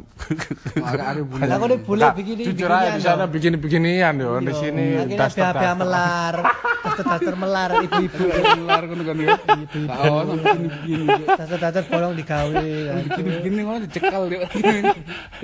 ada 1.11 1.21
bule. 1.21 1.43
Lah 1.43 1.57
kok 1.59 1.67
boleh 1.83 1.99
Nah, 2.01 2.15
begini 2.15 2.41
jujur 2.47 2.71
aja 2.71 2.95
di 2.95 3.03
sana 3.03 3.23
bikin-bikinian 3.27 4.15
yo. 4.15 4.39
Di 4.39 4.53
sini 4.55 4.95
Akhirnya 4.95 5.17
daster 5.19 5.43
BHB 5.51 5.75
melar, 5.75 6.35
daster-daster 6.81 7.35
melar 7.35 7.69
ibu-ibu. 7.83 8.23
keluar 8.31 8.81
kan 8.87 8.99
kan 9.03 9.15
ya. 9.19 9.35
Tahu 9.67 10.15
begini 10.31 10.67
begini. 10.71 11.05
Daster-daster 11.27 11.83
bolong 11.83 12.13
digawe. 12.15 12.63
Begini 13.11 13.29
begini 13.37 13.59
ngono 13.59 13.79
dicekal 13.83 14.23
dia. 14.31 14.47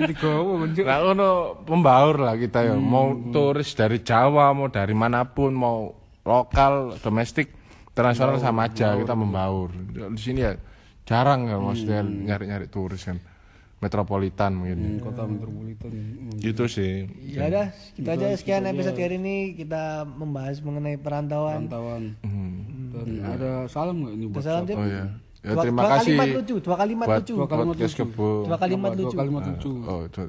Itu 0.00 0.12
gowo 0.16 0.52
menjuk. 0.64 0.88
Nah, 0.88 1.04
ono 1.04 1.28
pembaur 1.68 2.16
lah 2.16 2.34
kita 2.34 2.64
ya. 2.64 2.74
Mau 2.74 3.12
turis 3.28 3.76
dari 3.76 4.00
Jawa, 4.00 4.56
mau 4.56 4.72
dari 4.72 4.96
mana 4.96 5.28
pun, 5.28 5.52
mau 5.52 5.92
lokal, 6.24 6.96
domestik, 7.00 7.52
internasional 7.98 8.38
sama 8.38 8.70
aja 8.70 8.94
kita 8.94 9.10
membaur. 9.12 9.74
Di 9.90 10.22
sini 10.22 10.40
ya 10.40 10.54
jarang 11.02 11.50
kan 11.50 11.58
maksudnya 11.58 12.06
nyari-nyari 12.06 12.70
turis 12.70 13.02
kan. 13.02 13.18
Metropolitan 13.78 14.54
mungkin. 14.54 14.98
Kota 14.98 15.22
metropolitan. 15.22 15.90
Gitu 16.34 16.66
sih. 16.66 17.06
Ya 17.26 17.46
udah, 17.46 17.66
kita 17.94 18.10
aja 18.14 18.26
sekian 18.34 18.66
episode 18.66 18.94
hari 18.94 19.18
ini 19.18 19.54
kita 19.54 20.02
membahas 20.02 20.58
mengenai 20.62 20.98
perantauan. 20.98 21.66
Pantauan. 21.66 22.02
Hmm. 22.22 22.90
Dan 22.90 23.08
ada 23.22 23.50
salam 23.66 24.02
nggak 24.02 24.14
ini 24.14 24.24
buat 24.26 24.42
Salam. 24.42 24.62
Oh 24.66 24.86
ya. 24.86 25.04
Ya 25.38 25.54
Dua- 25.54 25.62
terima 25.62 25.80
dua 25.80 25.90
kasih 25.94 26.10
kalimat 26.12 26.34
lucu, 26.34 26.54
dua 26.58 26.76
kalimat 26.76 27.06
buat 27.06 27.18
lucu. 27.22 27.34
Dua 27.34 27.46
kalimat 27.46 27.76
lucu. 27.78 27.94
kebo. 27.94 28.30
Dua 28.42 28.58
kalimat 28.58 28.90
Dua 28.90 28.98
lucu. 28.98 29.16
kalimat 29.16 29.42
lucu. 29.46 29.72
Oh, 29.86 30.00
itu. 30.06 30.20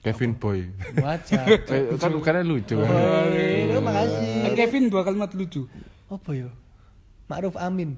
Kevin 0.00 0.32
Boy. 0.32 0.60
Wajah. 0.96 1.44
Eh, 1.76 1.82
kan 2.00 2.08
bukannya 2.08 2.42
lucu. 2.42 2.76
kan? 2.80 2.88
Terima 3.68 3.92
kasih. 3.92 4.24
Eh, 4.48 4.52
Kevin 4.56 4.88
dua 4.88 5.04
kalimat 5.04 5.28
lucu. 5.36 5.68
Apa 6.08 6.32
yo? 6.32 6.48
Ma'ruf 7.30 7.54
Amin. 7.54 7.94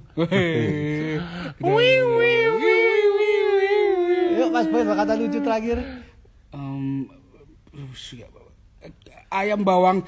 Yuk 4.37 4.51
Mas 4.53 4.69
Boy, 4.69 4.85
kata 4.85 5.17
lucu 5.17 5.41
terakhir. 5.41 5.81
Um, 6.53 7.09
ayam 9.33 9.65
bawang. 9.65 10.05